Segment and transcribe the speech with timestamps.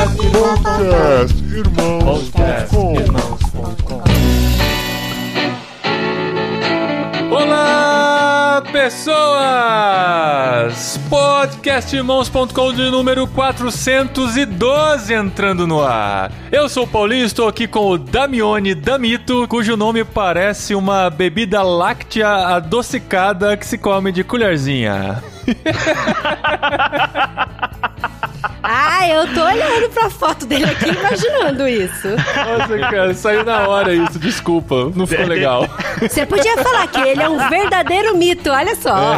[0.00, 2.94] Podcast Irmãos.com
[7.30, 9.38] Olá, pessoas!
[11.10, 16.32] Podcastirmãos.com de número 412 entrando no ar.
[16.50, 21.62] Eu sou o Paulinho, estou aqui com o Damione Damito, cujo nome parece uma bebida
[21.62, 25.22] láctea adocicada que se come de colherzinha.
[28.62, 32.08] Ah, eu tô olhando pra foto dele aqui imaginando isso.
[32.08, 35.68] Nossa, cara, saiu na hora isso, desculpa, não ficou legal.
[36.00, 39.16] Você podia falar que ele é um verdadeiro mito, olha só.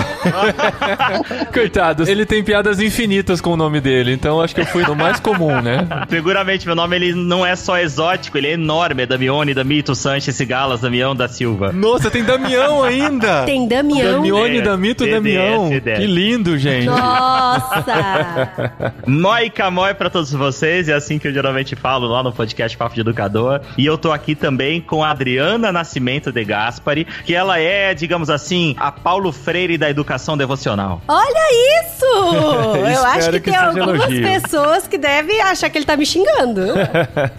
[1.53, 4.95] Coitado, ele tem piadas infinitas com o nome dele, então acho que eu fui no
[4.95, 5.87] mais comum, né?
[6.09, 9.03] Seguramente, meu nome ele não é só exótico, ele é enorme.
[9.03, 11.73] É Damione, Damito, Sanches, Galas, Damião da Silva.
[11.73, 13.45] Nossa, tem Damião ainda!
[13.45, 14.13] Tem Damião.
[14.15, 15.71] Damione, É, Damito, Damião.
[15.71, 16.87] Que lindo, gente.
[16.87, 17.85] Nossa!
[19.13, 22.95] Moi camói pra todos vocês, é assim que eu geralmente falo lá no podcast Papo
[22.95, 23.61] de Educador.
[23.77, 28.31] E eu tô aqui também com a Adriana Nascimento de Gaspari, que ela é, digamos
[28.31, 31.03] assim, a Paulo Freire da educação devocional.
[31.07, 32.07] Olha isso!
[32.93, 34.23] Eu acho que, que tem algumas elogio.
[34.23, 36.63] pessoas que devem achar que ele tá me xingando.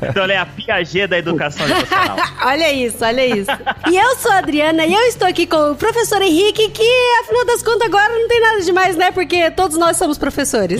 [0.03, 2.17] Então ela é a Piaget da educação devocional.
[2.45, 3.49] olha isso, olha isso.
[3.89, 7.45] E eu sou a Adriana e eu estou aqui com o professor Henrique, que afinal
[7.45, 9.11] das contas agora não tem nada demais, né?
[9.11, 10.79] Porque todos nós somos professores.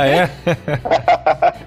[0.00, 0.30] Ah, é?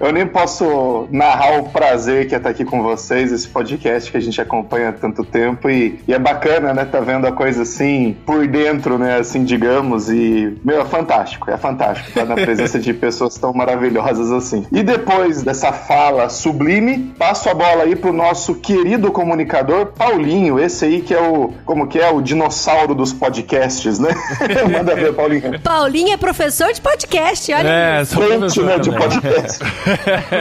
[0.00, 4.16] Eu nem posso narrar o prazer que é estar aqui com vocês, esse podcast que
[4.16, 7.62] a gente acompanha há tanto tempo e, e é bacana, né, tá vendo a coisa
[7.62, 12.78] assim por dentro, né, assim, digamos, e, meu, é fantástico, é fantástico estar na presença
[12.78, 14.66] de pessoas tão maravilhosas assim.
[14.72, 20.84] E depois dessa fala sublime, passo a bola aí pro nosso querido comunicador Paulinho, esse
[20.84, 24.10] aí que é o, como que é, o dinossauro dos podcasts, né?
[24.70, 25.58] Manda ver, Paulinho.
[25.60, 28.14] Paulinho é professor de podcast, olha É, isso.
[28.14, 29.08] sou Professor né, de também.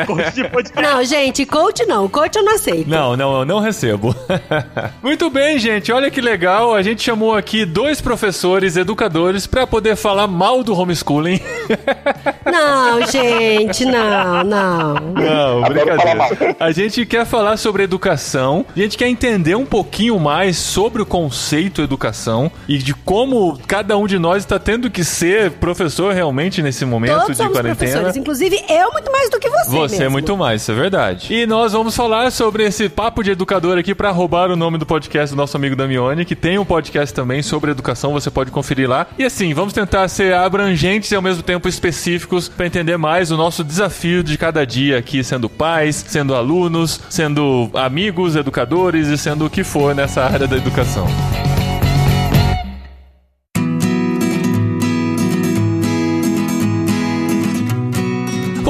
[0.52, 0.82] podcast.
[0.82, 2.08] Não, gente, coach não.
[2.08, 2.90] Coach eu não aceito.
[2.90, 4.16] Não, não, eu não recebo.
[5.02, 5.92] Muito bem, gente.
[5.92, 6.74] Olha que legal.
[6.74, 11.40] A gente chamou aqui dois professores, educadores, pra poder falar mal do homeschooling.
[12.46, 14.94] Não, gente, não, não.
[14.94, 16.56] Não, brincadeira.
[16.60, 21.06] A gente quer falar sobre educação, a gente quer entender um pouquinho mais sobre o
[21.06, 26.62] conceito educação e de como cada um de nós está tendo que ser professor realmente
[26.62, 27.73] nesse momento Todos de quarentena.
[27.76, 29.70] Professores, inclusive eu muito mais do que você.
[29.70, 30.12] Você é mesmo.
[30.12, 31.34] muito mais, isso é verdade.
[31.34, 34.86] E nós vamos falar sobre esse papo de educador aqui pra roubar o nome do
[34.86, 38.90] podcast do nosso amigo Damione, que tem um podcast também sobre educação, você pode conferir
[38.90, 39.08] lá.
[39.18, 43.38] E assim, vamos tentar ser abrangentes e ao mesmo tempo específicos pra entender mais o
[43.38, 49.46] nosso desafio de cada dia aqui, sendo pais, sendo alunos, sendo amigos, educadores e sendo
[49.46, 51.08] o que for nessa área da educação.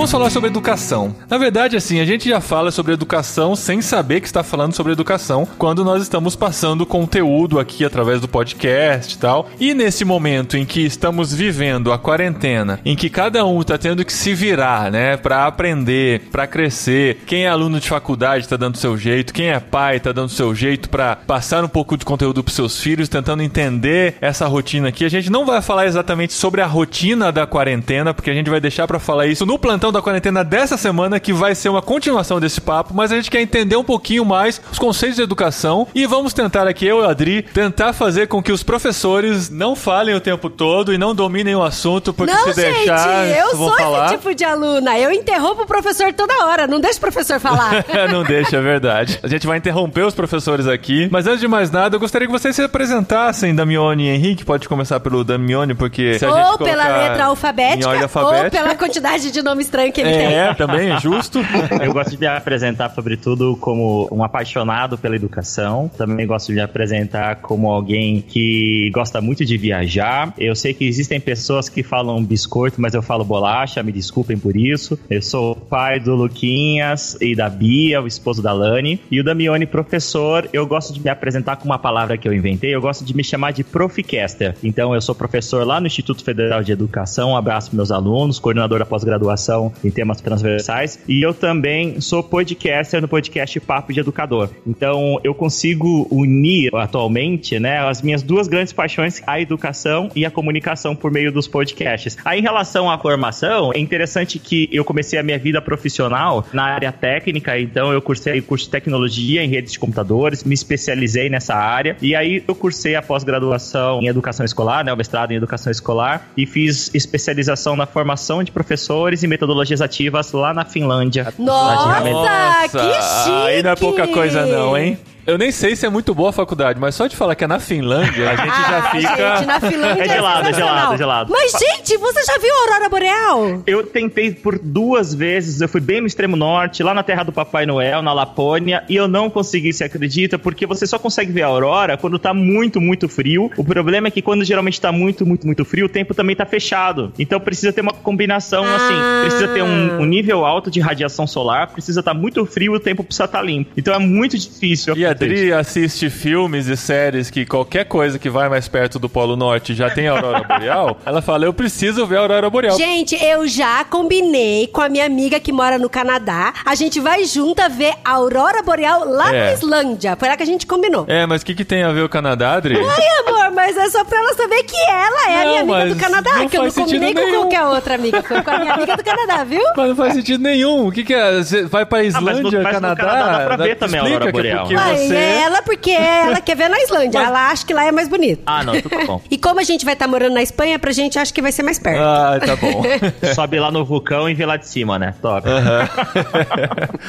[0.03, 1.15] Vamos falar sobre educação.
[1.29, 4.91] Na verdade, assim, a gente já fala sobre educação sem saber que está falando sobre
[4.91, 9.49] educação quando nós estamos passando conteúdo aqui através do podcast e tal.
[9.57, 14.03] E nesse momento em que estamos vivendo a quarentena, em que cada um está tendo
[14.03, 17.21] que se virar, né, para aprender, para crescer.
[17.25, 20.53] Quem é aluno de faculdade está dando seu jeito, quem é pai está dando seu
[20.53, 25.05] jeito para passar um pouco de conteúdo para seus filhos, tentando entender essa rotina aqui.
[25.05, 28.59] A gente não vai falar exatamente sobre a rotina da quarentena, porque a gente vai
[28.59, 32.39] deixar para falar isso no plantão da quarentena dessa semana, que vai ser uma continuação
[32.39, 36.05] desse papo, mas a gente quer entender um pouquinho mais os conceitos de educação e
[36.05, 40.15] vamos tentar aqui, eu e o Adri, tentar fazer com que os professores não falem
[40.15, 43.69] o tempo todo e não dominem o assunto, porque Não, se gente, deixar, eu vão
[43.69, 44.05] sou falar.
[44.05, 44.97] esse tipo de aluna.
[44.97, 47.85] Eu interrompo o professor toda hora, não deixa o professor falar.
[48.11, 49.19] não deixa, é verdade.
[49.21, 51.07] A gente vai interromper os professores aqui.
[51.11, 54.45] Mas antes de mais nada, eu gostaria que vocês se apresentassem, Damione e Henrique.
[54.45, 58.61] Pode começar pelo Damione, porque se a gente ou pela letra alfabética, ordem ou alfabética
[58.63, 60.33] pela quantidade de nome estranho que ele tem.
[60.33, 61.39] É, também é justo.
[61.81, 65.89] Eu gosto de me apresentar, sobretudo, como um apaixonado pela educação.
[65.97, 70.33] Também gosto de me apresentar como alguém que gosta muito de viajar.
[70.37, 74.55] Eu sei que existem pessoas que falam biscoito, mas eu falo bolacha, me desculpem por
[74.55, 74.97] isso.
[75.09, 78.99] Eu sou pai do Luquinhas e da Bia, o esposo da Lani.
[79.11, 82.73] E o Damione, professor, eu gosto de me apresentar com uma palavra que eu inventei.
[82.73, 84.55] Eu gosto de me chamar de Proficaster.
[84.63, 87.31] Então, eu sou professor lá no Instituto Federal de Educação.
[87.31, 90.99] Um abraço para meus alunos, coordenador da pós-graduação em temas transversais.
[91.07, 94.49] E eu também sou podcaster no podcast Papo de Educador.
[94.65, 100.31] Então, eu consigo unir atualmente, né, as minhas duas grandes paixões, a educação e a
[100.31, 102.17] comunicação por meio dos podcasts.
[102.23, 106.63] Aí, em relação à formação, é interessante que eu comecei a minha vida profissional na
[106.63, 111.55] área técnica, então eu cursei curso de tecnologia em redes de computadores, me especializei nessa
[111.55, 115.71] área, e aí eu cursei a pós-graduação em educação escolar, né, o mestrado em educação
[115.71, 121.33] escolar, e fiz especialização na formação de professores e metodologia legislativas lá na Finlândia.
[121.37, 123.47] Nossa, que chique!
[123.47, 124.97] Aí não é pouca coisa não, hein?
[125.25, 127.47] Eu nem sei se é muito boa a faculdade, mas só de falar que é
[127.47, 129.35] na Finlândia, a gente já Ah, fica.
[129.37, 130.75] gente, na Finlândia É gelado, é sensacional.
[130.75, 131.31] gelado, é gelado.
[131.31, 133.63] Mas, gente, você já viu a Aurora Boreal?
[133.65, 137.31] Eu tentei por duas vezes, eu fui bem no extremo norte, lá na terra do
[137.31, 141.43] Papai Noel, na Lapônia, e eu não consegui, se acredita, porque você só consegue ver
[141.43, 143.49] a aurora quando tá muito, muito frio.
[143.55, 146.45] O problema é que quando geralmente tá muito, muito, muito frio, o tempo também tá
[146.45, 147.13] fechado.
[147.17, 148.75] Então precisa ter uma combinação Ah.
[148.75, 152.77] assim, precisa ter um, um nível alto de radiação solar, precisa estar muito frio e
[152.77, 153.71] o tempo precisa estar limpo.
[153.77, 154.95] Então é muito difícil.
[154.97, 159.07] E a Adri assiste filmes e séries que qualquer coisa que vai mais perto do
[159.09, 160.97] Polo Norte já tem a Aurora Boreal.
[161.05, 162.77] Ela fala: Eu preciso ver a Aurora Boreal.
[162.77, 166.53] Gente, eu já combinei com a minha amiga que mora no Canadá.
[166.65, 169.45] A gente vai junta ver a Aurora Boreal lá É.
[169.47, 170.15] na Islândia.
[170.17, 171.05] Foi lá que a gente combinou.
[171.07, 172.75] É, mas o que, que tem a ver o Canadá, Adri?
[172.77, 175.95] Ai, amor, mas é só pra ela saber que ela é a Não, minha amiga
[175.95, 177.39] do Canadá, que eu não combinei com nenhum.
[177.41, 178.21] qualquer outra amiga.
[178.23, 179.61] Foi com a minha amiga do Canadá, viu?
[179.75, 180.87] Mas não faz sentido nenhum.
[180.87, 181.37] O que, que é?
[181.37, 183.03] Você vai pra Ah, mas no- Islândia, mas no Canadá?
[183.03, 184.59] Canadá dá pra ver também a Aurora que é Boreal.
[184.67, 185.02] porque Ai, você...
[185.11, 187.19] é ela porque ela quer ver na Islândia.
[187.19, 188.41] Ela acha que lá é mais bonito.
[188.45, 189.21] Ah, não, tudo tá bom.
[189.29, 191.63] E como a gente vai estar morando na Espanha, pra gente acho que vai ser
[191.63, 191.99] mais perto.
[191.99, 192.83] Ah, tá bom.
[193.33, 195.15] Sobe lá no vulcão e vê lá de cima, né?
[195.21, 195.47] Top.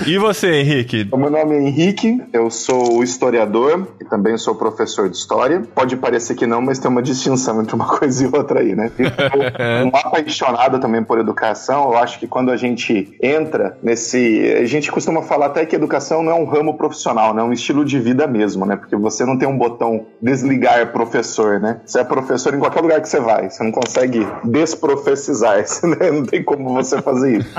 [0.06, 1.08] e você, Henrique?
[1.10, 5.62] O meu nome é Henrique, eu sou historiador e também sou professor de história.
[5.74, 8.90] Pode parecer que não, mas tem uma distinção entre uma coisa e outra aí, né?
[8.98, 11.92] Eu sou um apaixonado também por educação.
[11.92, 14.54] Eu acho que quando a gente entra nesse.
[14.60, 17.42] A gente costuma falar até que educação não é um ramo profissional, né?
[17.42, 18.76] É um estilo de vida mesmo, né?
[18.76, 21.80] Porque você não tem um botão desligar professor, né?
[21.84, 23.50] Você é professor em qualquer lugar que você vai.
[23.50, 26.10] Você não consegue desprofessizar, né?
[26.10, 27.54] não tem como você fazer isso.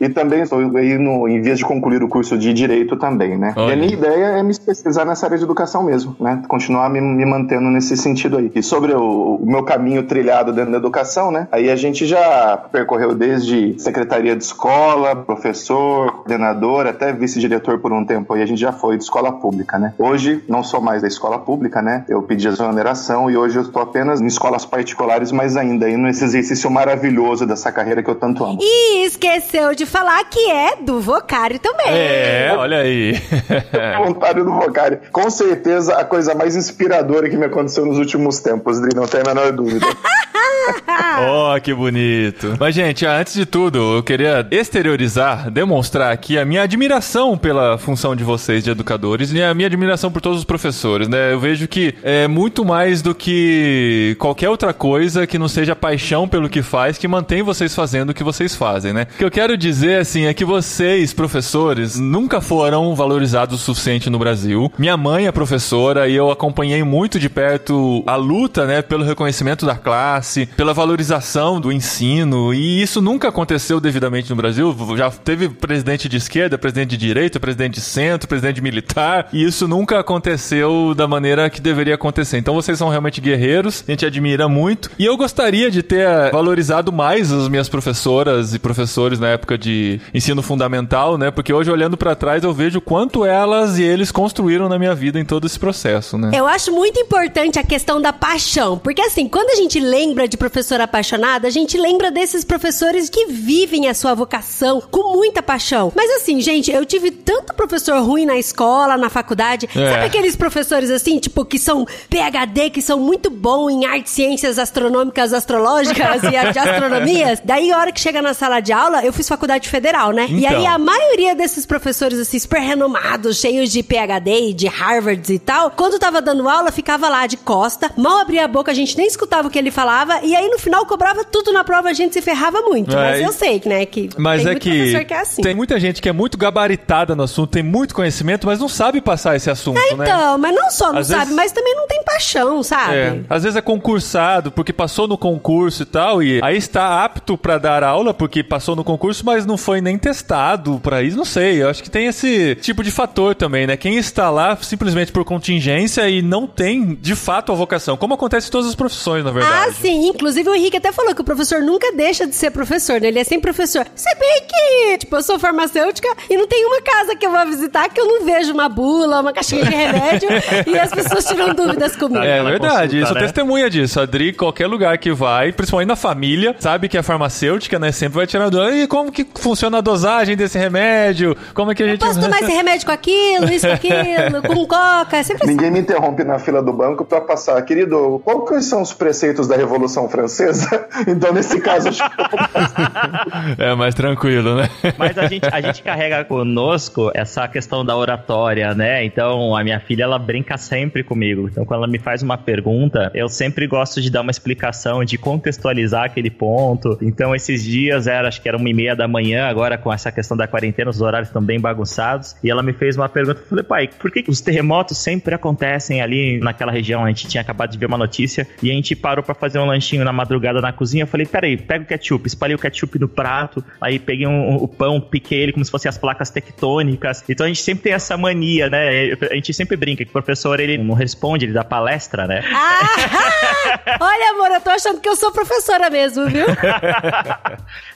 [0.00, 3.38] E, e também estou aí no, em vias de concluir o curso de Direito também,
[3.38, 3.54] né?
[3.56, 3.70] Olha.
[3.70, 6.42] E a minha ideia é me especializar nessa área de educação mesmo, né?
[6.48, 8.50] Continuar me, me mantendo nesse sentido aí.
[8.54, 11.48] E sobre o, o meu caminho trilhado dentro da educação, né?
[11.50, 18.04] Aí a gente já percorreu desde secretaria de escola, professor, coordenador, até vice-diretor por um
[18.04, 18.32] tempo.
[18.34, 19.94] Aí a gente já foi de escola pública, né?
[19.98, 22.04] Hoje, não sou mais da escola pública, né?
[22.08, 26.24] Eu pedi exoneração e hoje eu estou apenas em escolas particulares, mas ainda aí nesse
[26.24, 28.58] exercício maravilhoso dessa carreira que eu tanto amo.
[28.60, 31.88] E esqueceu de falar que é do Vocário também.
[31.88, 33.14] É, olha aí.
[33.98, 35.00] voluntário do Vocário.
[35.12, 39.20] Com certeza a coisa mais inspiradora que me aconteceu nos últimos tempos, Dri, não tem
[39.20, 39.86] a menor dúvida.
[41.22, 42.56] Oh, que bonito.
[42.58, 48.14] Mas, gente, antes de tudo, eu queria exteriorizar, demonstrar aqui a minha admiração pela função
[48.16, 51.32] de vocês, de educadores, e a minha admiração por todos os professores, né?
[51.32, 56.28] Eu vejo que é muito mais do que qualquer outra coisa que não seja paixão
[56.28, 59.06] pelo que faz, que mantém vocês fazendo o que vocês fazem, né?
[59.14, 64.08] O que eu quero dizer, assim, é que vocês, professores, nunca foram valorizados o suficiente
[64.08, 64.72] no Brasil.
[64.78, 69.66] Minha mãe é professora e eu acompanhei muito de perto a luta, né, pelo reconhecimento
[69.66, 74.76] da classe, pela valorização do ensino, e isso nunca aconteceu devidamente no Brasil.
[74.96, 79.66] Já teve presidente de esquerda, presidente de direita, presidente de centro, presidente militar, e isso
[79.66, 82.38] nunca aconteceu da maneira que deveria acontecer.
[82.38, 86.30] Então vocês são realmente guerreiros, a gente admira muito, e eu gostaria de ter eh,
[86.30, 91.30] valorizado mais as minhas professoras e professores na época de ensino fundamental, né?
[91.30, 95.18] Porque hoje olhando pra trás eu vejo quanto elas e eles construíram na minha vida
[95.18, 96.30] em todo esse processo, né?
[96.34, 100.36] Eu acho muito importante a questão da paixão, porque assim, quando a gente lembra de
[100.36, 105.92] professor apaixonada, a gente lembra desses professores que vivem a sua vocação com muita paixão.
[105.94, 109.68] Mas assim, gente, eu tive tanto professor ruim na escola, na faculdade.
[109.74, 109.90] É.
[109.92, 114.58] Sabe aqueles professores assim, tipo, que são PhD, que são muito bons em artes, ciências
[114.58, 117.40] astronômicas, astrológicas e de astronomias?
[117.44, 120.26] Daí, a hora que chega na sala de aula, eu fiz faculdade federal, né?
[120.28, 120.56] E Então.
[120.58, 125.38] aí a maioria desses professores, assim, super renomados, cheios de PhD e de Harvard e
[125.38, 128.96] tal, quando tava dando aula, ficava lá de costa, mal abria a boca, a gente
[128.96, 131.92] nem escutava o que ele falava, e aí no final cobrava tudo na prova, a
[131.92, 132.92] gente se ferrava muito.
[132.96, 135.42] É, mas eu sei, né, que Mas tem é que, que é assim.
[135.42, 139.00] tem muita gente que é muito gabaritada no assunto, tem muito conhecimento, mas não sabe
[139.00, 140.04] passar esse assunto, né?
[140.04, 142.94] Então, mas não só não Às sabe, vezes- mas também não tem paixão, sabe?
[142.94, 147.36] É, às vezes é concursado porque passou no concurso e tal, e aí está apto
[147.36, 151.24] pra dar aula porque passou no concurso, mas não foi nem testado pra isso, não
[151.24, 151.62] sei.
[151.62, 153.76] Eu acho que tem esse tipo de fator também, né?
[153.76, 158.48] Quem está lá simplesmente por contingência e não tem de fato a vocação, como acontece
[158.48, 159.68] em todas as profissões, na verdade.
[159.68, 159.99] Ah, sim.
[160.08, 163.08] Inclusive, o Henrique até falou que o professor nunca deixa de ser professor, né?
[163.08, 163.86] Ele é sempre professor.
[163.94, 167.46] Se bem que, tipo, eu sou farmacêutica e não tem uma casa que eu vou
[167.46, 170.28] visitar que eu não vejo uma bula, uma caixinha de remédio
[170.66, 172.22] e as pessoas tiram dúvidas comigo.
[172.22, 173.20] É Aquela verdade, consulta, eu sou né?
[173.22, 174.00] testemunha disso.
[174.00, 177.92] A Adri, qualquer lugar que vai, principalmente na família, sabe que é farmacêutica, né?
[177.92, 178.74] Sempre vai tirar dúvida.
[178.76, 181.36] E como que funciona a dosagem desse remédio?
[181.54, 182.00] Como é que a gente.
[182.00, 185.52] Posso tomar esse remédio com aquilo, isso com aquilo, com coca, é sempre assim.
[185.52, 187.60] Ninguém me interrompe na fila do banco pra passar.
[187.62, 190.88] Querido, quais são os preceitos da Revolução francesa.
[191.06, 194.68] Então, nesse caso, acho que É mais tranquilo, né?
[194.98, 199.04] Mas a gente, a gente carrega conosco essa questão da oratória, né?
[199.04, 201.48] Então, a minha filha, ela brinca sempre comigo.
[201.48, 205.16] Então, quando ela me faz uma pergunta, eu sempre gosto de dar uma explicação, de
[205.16, 206.98] contextualizar aquele ponto.
[207.00, 210.12] Então, esses dias era, acho que era uma e meia da manhã, agora com essa
[210.12, 212.36] questão da quarentena, os horários estão bem bagunçados.
[212.42, 213.40] E ela me fez uma pergunta.
[213.40, 217.04] Eu falei, pai, por que os terremotos sempre acontecem ali naquela região?
[217.04, 219.69] A gente tinha acabado de ver uma notícia e a gente parou para fazer um
[219.70, 221.04] lanchinho na madrugada na cozinha.
[221.04, 224.68] Eu falei, peraí, pega o ketchup, espalhei o ketchup no prato, aí peguei um, o
[224.68, 227.24] pão, piquei ele como se fossem as placas tectônicas.
[227.28, 229.12] Então a gente sempre tem essa mania, né?
[229.30, 232.42] A gente sempre brinca que o professor ele não responde, ele dá palestra, né?
[232.52, 236.46] Ah, olha, amor, eu tô achando que eu sou professora mesmo, viu?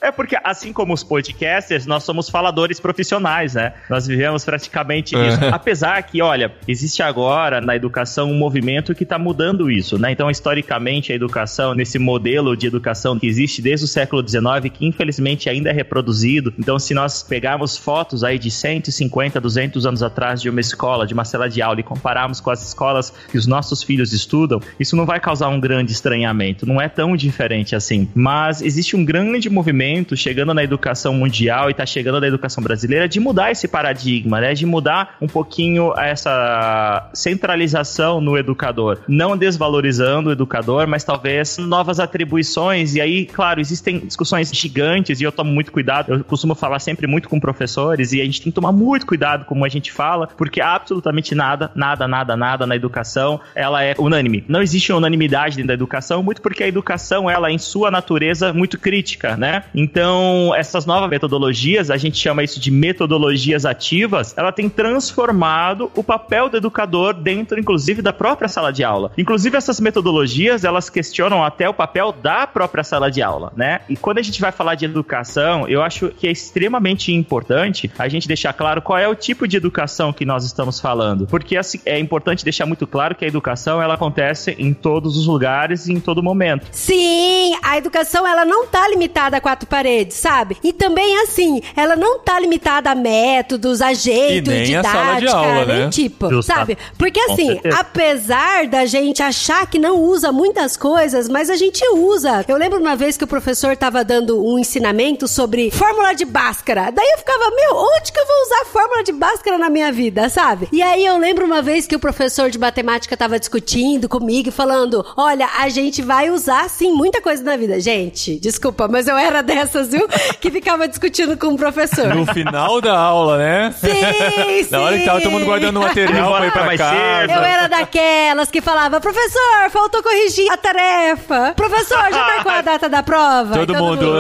[0.00, 3.72] é porque, assim como os podcasters, nós somos faladores profissionais, né?
[3.88, 5.38] Nós vivemos praticamente isso.
[5.52, 10.12] Apesar que, olha, existe agora na educação um movimento que está mudando isso, né?
[10.12, 14.84] Então, historicamente, a educação, nesse modelo de educação que existe desde o século XIX, que
[14.84, 16.52] infelizmente ainda é reproduzido.
[16.58, 21.14] Então, se nós pegarmos fotos aí de 150, 200 anos atrás de uma escola, de
[21.14, 24.96] uma sala de aula e compararmos com as escolas que os nossos filhos estudam, isso
[24.96, 26.66] não vai causar um grande estranhamento.
[26.66, 28.08] Não é tão diferente assim.
[28.14, 33.08] Mas existe um grande movimento chegando na educação mundial e está chegando na educação brasileira
[33.08, 34.54] de mudar esse paradigma, né?
[34.54, 38.98] De mudar um pouquinho essa centralização no educador.
[39.06, 42.94] Não desvalorizando o educador, mas talvez novas atribuições.
[42.94, 46.12] E aí, claro, existem discussões gigantes e eu tomo muito cuidado.
[46.12, 49.44] Eu costumo falar sempre muito com professores e a gente tem que tomar muito cuidado
[49.44, 54.44] como a gente fala, porque absolutamente nada, nada, nada, nada na educação, ela é unânime.
[54.48, 58.78] Não existe unanimidade dentro da educação, muito porque a educação, ela em sua natureza muito
[58.78, 59.64] crítica, né?
[59.74, 66.02] Então, essas novas metodologias, a gente chama isso de metodologias ativas, ela tem transformado o
[66.02, 69.12] papel do educador dentro, inclusive, da própria sala de aula.
[69.16, 73.80] Inclusive, essas metodologias, elas questionam até o papel da própria sala de aula, né?
[73.88, 78.08] E quando a gente vai falar de educação, eu acho que é extremamente importante a
[78.08, 81.26] gente deixar claro qual é o tipo de educação que nós estamos falando.
[81.26, 85.26] Porque assim, é importante deixar muito claro que a educação, ela acontece em todos os
[85.26, 86.66] lugares e em todo momento.
[86.70, 90.56] Sim, a educação, ela não tá limitada a quatro paredes, sabe?
[90.62, 94.92] E também, assim, ela não tá limitada a métodos, a jeito, E nem a didática,
[94.92, 95.90] sala de aula, nem né?
[95.90, 96.52] tipo, Justo.
[96.52, 96.78] sabe?
[96.98, 102.44] Porque assim, apesar da gente achar que não usa muitas coisas, mas a gente usa.
[102.46, 106.92] Eu lembro uma vez que o professor tava dando um ensinamento sobre fórmula de Bhaskara.
[106.92, 110.28] Daí eu ficava, meu, onde que eu vou usar fórmula de Bhaskara na minha vida,
[110.28, 110.68] sabe?
[110.70, 114.52] E aí eu lembro uma vez que o professor de matemática tava discutindo comigo e
[114.52, 117.80] falando: olha, a gente vai usar sim muita coisa na vida.
[117.80, 120.06] Gente, desculpa, mas eu era dessas, viu?
[120.40, 122.14] Que ficava discutindo com o professor.
[122.14, 123.74] No final da aula, né?
[123.80, 126.94] Sim, Na hora que tava todo mundo guardando material pra ir pra Mais casa.
[126.96, 127.32] cedo.
[127.32, 131.23] Eu era daquelas que falava, professor, faltou corrigir a tarefa.
[131.54, 133.54] Professor, já marcou a data da prova?
[133.58, 134.12] Todo E mundo,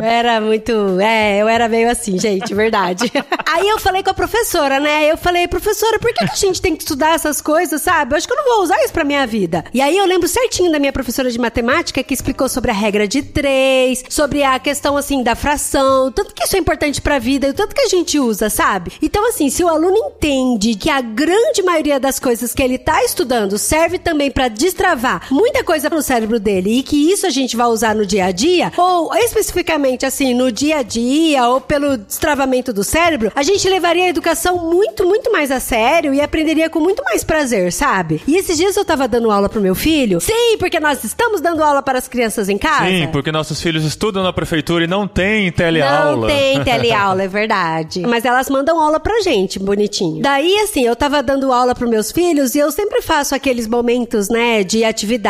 [0.00, 0.98] É, Era muito.
[1.00, 3.10] É, eu era meio assim, gente, verdade.
[3.52, 5.10] Aí eu falei com a professora, né?
[5.10, 8.12] Eu falei, professora, por que, que a gente tem que estudar essas coisas, sabe?
[8.12, 9.64] Eu acho que eu não vou usar isso pra minha vida.
[9.72, 13.06] E aí eu lembro certinho da minha professora de matemática que explicou sobre a regra
[13.08, 17.46] de três, sobre a questão, assim, da fração, tanto que isso é importante pra vida
[17.46, 18.92] e o tanto que a gente usa, sabe?
[19.02, 23.02] Então, assim, se o aluno entende que a grande maioria das coisas que ele tá
[23.04, 27.56] estudando serve também pra destravar muita coisa no cérebro dele e que isso a gente
[27.56, 31.96] vai usar no dia a dia, ou especificamente assim, no dia a dia, ou pelo
[31.96, 36.68] destravamento do cérebro, a gente levaria a educação muito, muito mais a sério e aprenderia
[36.68, 38.22] com muito mais prazer, sabe?
[38.28, 40.20] E esses dias eu tava dando aula pro meu filho.
[40.20, 42.84] Sim, porque nós estamos dando aula para as crianças em casa.
[42.84, 46.16] Sim, porque nossos filhos estudam na prefeitura e não tem teleaula.
[46.16, 48.02] Não tem teleaula, é verdade.
[48.02, 50.20] Mas elas mandam aula pra gente, bonitinho.
[50.20, 54.28] Daí, assim, eu tava dando aula pros meus filhos e eu sempre faço aqueles momentos,
[54.28, 55.29] né, de atividade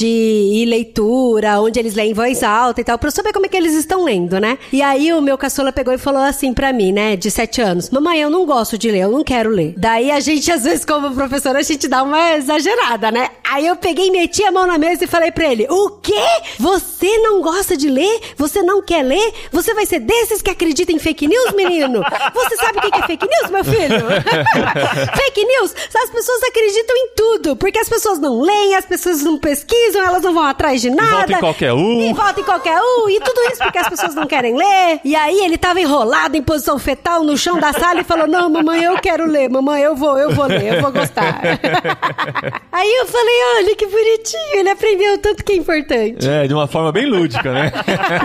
[0.00, 3.48] e leitura, onde eles leem em voz alta e tal, pra eu saber como é
[3.48, 4.58] que eles estão lendo, né?
[4.72, 7.90] E aí o meu caçula pegou e falou assim pra mim, né, de sete anos:
[7.90, 9.74] Mamãe, eu não gosto de ler, eu não quero ler.
[9.76, 13.28] Daí a gente, às vezes, como professora, a gente dá uma exagerada, né?
[13.44, 16.12] Aí eu peguei, meti a mão na mesa e falei pra ele: O quê?
[16.58, 18.20] Você não gosta de ler?
[18.36, 19.32] Você não quer ler?
[19.52, 22.02] Você vai ser desses que acreditam em fake news, menino?
[22.34, 24.06] Você sabe o que é fake news, meu filho?
[25.16, 25.74] fake news?
[25.94, 30.22] As pessoas acreditam em tudo, porque as pessoas não leem, as pessoas não pesquisam, elas
[30.22, 31.10] não vão atrás de nada.
[31.10, 32.00] volta em qualquer um.
[32.00, 33.08] E volta em qualquer um.
[33.08, 35.00] E tudo isso porque as pessoas não querem ler.
[35.04, 38.26] E aí ele tava enrolado em posição fetal no no chão da sala e falou:
[38.26, 41.40] Não, mamãe, eu quero ler, mamãe, eu vou, eu vou ler, eu vou gostar.
[42.72, 46.26] Aí eu falei: Olha que bonitinho, ele aprendeu tanto que é importante.
[46.26, 47.72] É, de uma forma bem lúdica, né?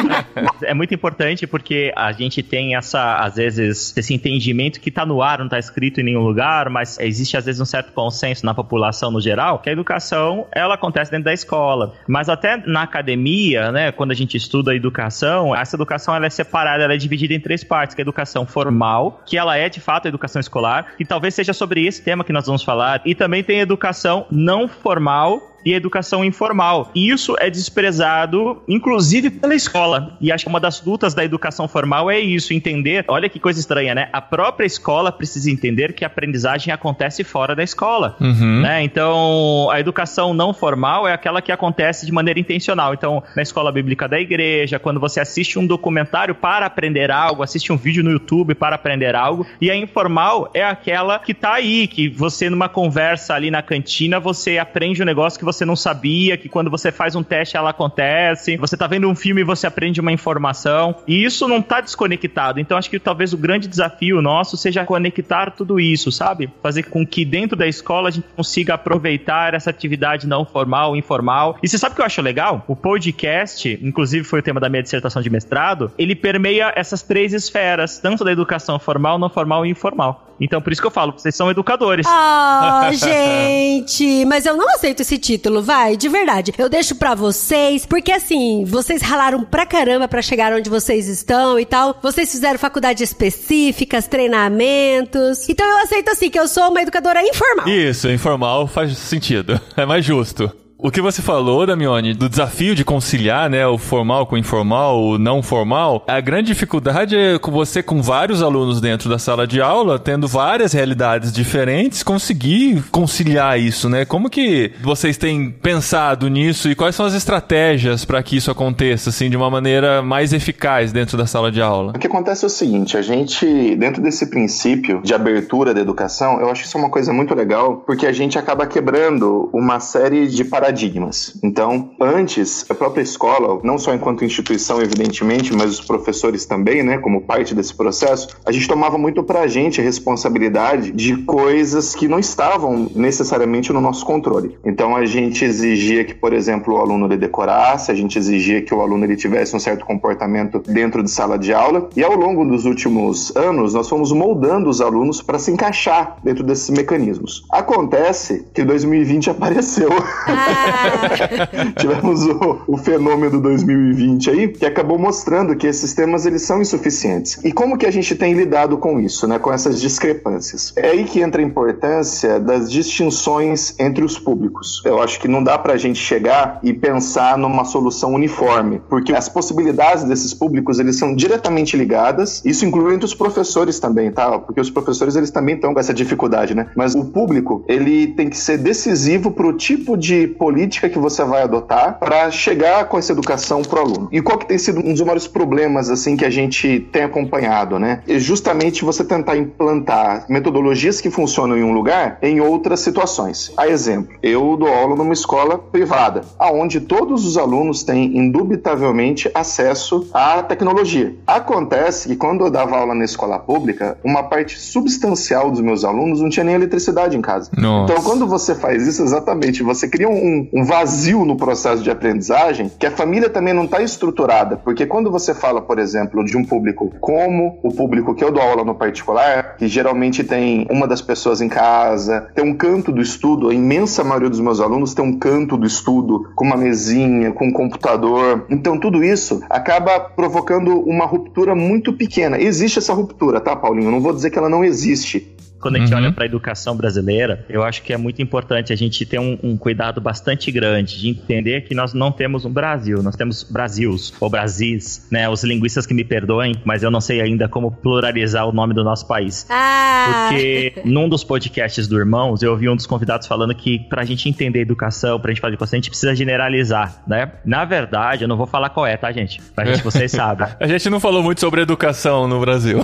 [0.63, 5.21] é muito importante porque a gente tem essa, às vezes, esse entendimento que tá no
[5.21, 8.53] ar, não tá escrito em nenhum lugar, mas existe às vezes um certo consenso na
[8.53, 11.93] população no geral que a educação ela acontece dentro da escola.
[12.07, 16.29] Mas até na academia, né, quando a gente estuda a educação, essa educação ela é
[16.29, 19.69] separada, ela é dividida em três partes, que é a educação formal, que ela é
[19.69, 23.01] de fato a educação escolar, e talvez seja sobre esse tema que nós vamos falar,
[23.05, 26.91] e também tem educação não formal, e educação informal.
[26.95, 30.17] E isso é desprezado, inclusive pela escola.
[30.19, 33.05] E acho que uma das lutas da educação formal é isso, entender.
[33.07, 34.09] Olha que coisa estranha, né?
[34.11, 38.15] A própria escola precisa entender que a aprendizagem acontece fora da escola.
[38.19, 38.61] Uhum.
[38.61, 38.83] Né?
[38.83, 42.93] Então, a educação não formal é aquela que acontece de maneira intencional.
[42.93, 47.71] Então, na escola bíblica da igreja, quando você assiste um documentário para aprender algo, assiste
[47.71, 49.45] um vídeo no YouTube para aprender algo.
[49.59, 54.19] E a informal é aquela que tá aí, que você, numa conversa ali na cantina,
[54.19, 57.57] você aprende um negócio que você você não sabia, que quando você faz um teste
[57.57, 61.61] ela acontece, você tá vendo um filme e você aprende uma informação, e isso não
[61.61, 62.59] tá desconectado.
[62.59, 66.49] Então acho que talvez o grande desafio nosso seja conectar tudo isso, sabe?
[66.61, 71.57] Fazer com que dentro da escola a gente consiga aproveitar essa atividade não formal, informal.
[71.61, 72.63] E você sabe o que eu acho legal?
[72.67, 77.33] O podcast, inclusive foi o tema da minha dissertação de mestrado, ele permeia essas três
[77.33, 80.27] esferas, tanto da educação formal, não formal e informal.
[80.41, 82.05] Então, por isso que eu falo, vocês são educadores.
[82.09, 86.53] Ah, oh, gente, mas eu não aceito esse título, vai, de verdade.
[86.57, 91.59] Eu deixo para vocês, porque assim, vocês ralaram pra caramba para chegar onde vocês estão
[91.59, 91.97] e tal.
[92.01, 95.47] Vocês fizeram faculdades específicas, treinamentos.
[95.49, 97.67] Então eu aceito assim que eu sou uma educadora informal.
[97.67, 99.59] Isso, informal faz sentido.
[99.81, 100.51] É mais justo.
[100.83, 104.99] O que você falou, Damione, do desafio de conciliar, né, o formal com o informal,
[104.99, 109.45] o não formal, a grande dificuldade é com você com vários alunos dentro da sala
[109.45, 114.05] de aula, tendo várias realidades diferentes, conseguir conciliar isso, né?
[114.05, 119.11] Como que vocês têm pensado nisso e quais são as estratégias para que isso aconteça
[119.11, 121.93] assim de uma maneira mais eficaz dentro da sala de aula?
[121.95, 126.41] O que acontece é o seguinte, a gente dentro desse princípio de abertura da educação,
[126.41, 130.43] eu acho isso uma coisa muito legal, porque a gente acaba quebrando uma série de
[130.43, 131.37] paradigmas paradigmas.
[131.43, 136.97] Então, antes, a própria escola, não só enquanto instituição, evidentemente, mas os professores também, né,
[136.97, 142.07] como parte desse processo, a gente tomava muito pra gente a responsabilidade de coisas que
[142.07, 144.57] não estavam necessariamente no nosso controle.
[144.65, 148.73] Então, a gente exigia que, por exemplo, o aluno ele decorasse, a gente exigia que
[148.73, 152.45] o aluno ele tivesse um certo comportamento dentro de sala de aula, e ao longo
[152.45, 157.43] dos últimos anos, nós fomos moldando os alunos para se encaixar dentro desses mecanismos.
[157.51, 159.89] Acontece que 2020 apareceu.
[160.27, 160.60] Ah,
[161.77, 167.39] Tivemos o, o, fenômeno 2020 aí, que acabou mostrando que esses temas eles são insuficientes.
[167.43, 169.39] E como que a gente tem lidado com isso, né?
[169.39, 170.73] Com essas discrepâncias?
[170.75, 174.81] É aí que entra a importância das distinções entre os públicos.
[174.85, 179.29] Eu acho que não dá pra gente chegar e pensar numa solução uniforme, porque as
[179.29, 182.41] possibilidades desses públicos eles são diretamente ligadas.
[182.45, 184.39] Isso inclui entre os professores também, tá?
[184.39, 186.69] Porque os professores eles também estão com essa dificuldade, né?
[186.75, 190.50] Mas o público ele tem que ser decisivo pro tipo de política
[190.89, 194.09] que você vai adotar para chegar com essa educação pro aluno.
[194.11, 197.79] E qual que tem sido um dos maiores problemas assim que a gente tem acompanhado,
[197.79, 198.01] né?
[198.07, 203.51] É justamente você tentar implantar metodologias que funcionam em um lugar em outras situações.
[203.57, 210.07] A exemplo, eu dou aula numa escola privada, aonde todos os alunos têm indubitavelmente acesso
[210.13, 211.15] à tecnologia.
[211.25, 216.21] Acontece que quando eu dava aula na escola pública, uma parte substancial dos meus alunos
[216.21, 217.49] não tinha nem eletricidade em casa.
[217.57, 217.91] Nossa.
[217.91, 222.71] Então, quando você faz isso, exatamente, você cria um, um, vazio no processo de aprendizagem
[222.79, 224.57] que a família também não está estruturada.
[224.57, 228.41] Porque quando você fala, por exemplo, de um público como o público que eu dou
[228.41, 233.01] aula no particular, que geralmente tem uma das pessoas em casa, tem um canto do
[233.01, 237.31] estudo, a imensa maioria dos meus alunos tem um canto do estudo com uma mesinha,
[237.31, 238.45] com um computador.
[238.49, 242.39] Então tudo isso acaba provocando uma ruptura muito pequena.
[242.39, 243.87] Existe essa ruptura, tá, Paulinho?
[243.87, 245.30] Eu não vou dizer que ela não existe,
[245.61, 245.99] quando a gente uhum.
[245.99, 249.37] olha para a educação brasileira, eu acho que é muito importante a gente ter um,
[249.43, 254.13] um, cuidado bastante grande de entender que nós não temos um Brasil, nós temos Brasils
[254.19, 255.29] ou Brasis, né?
[255.29, 258.83] Os linguistas que me perdoem, mas eu não sei ainda como pluralizar o nome do
[258.83, 259.45] nosso país.
[259.49, 260.27] Ah.
[260.29, 264.05] Porque num dos podcasts do Irmãos, eu ouvi um dos convidados falando que para a
[264.05, 267.31] gente entender a educação, para a gente falar de educação, a gente precisa generalizar, né?
[267.45, 269.41] Na verdade, eu não vou falar qual é, tá, gente?
[269.53, 270.47] Pra gente, vocês sabem.
[270.59, 272.83] a gente não falou muito sobre educação no Brasil.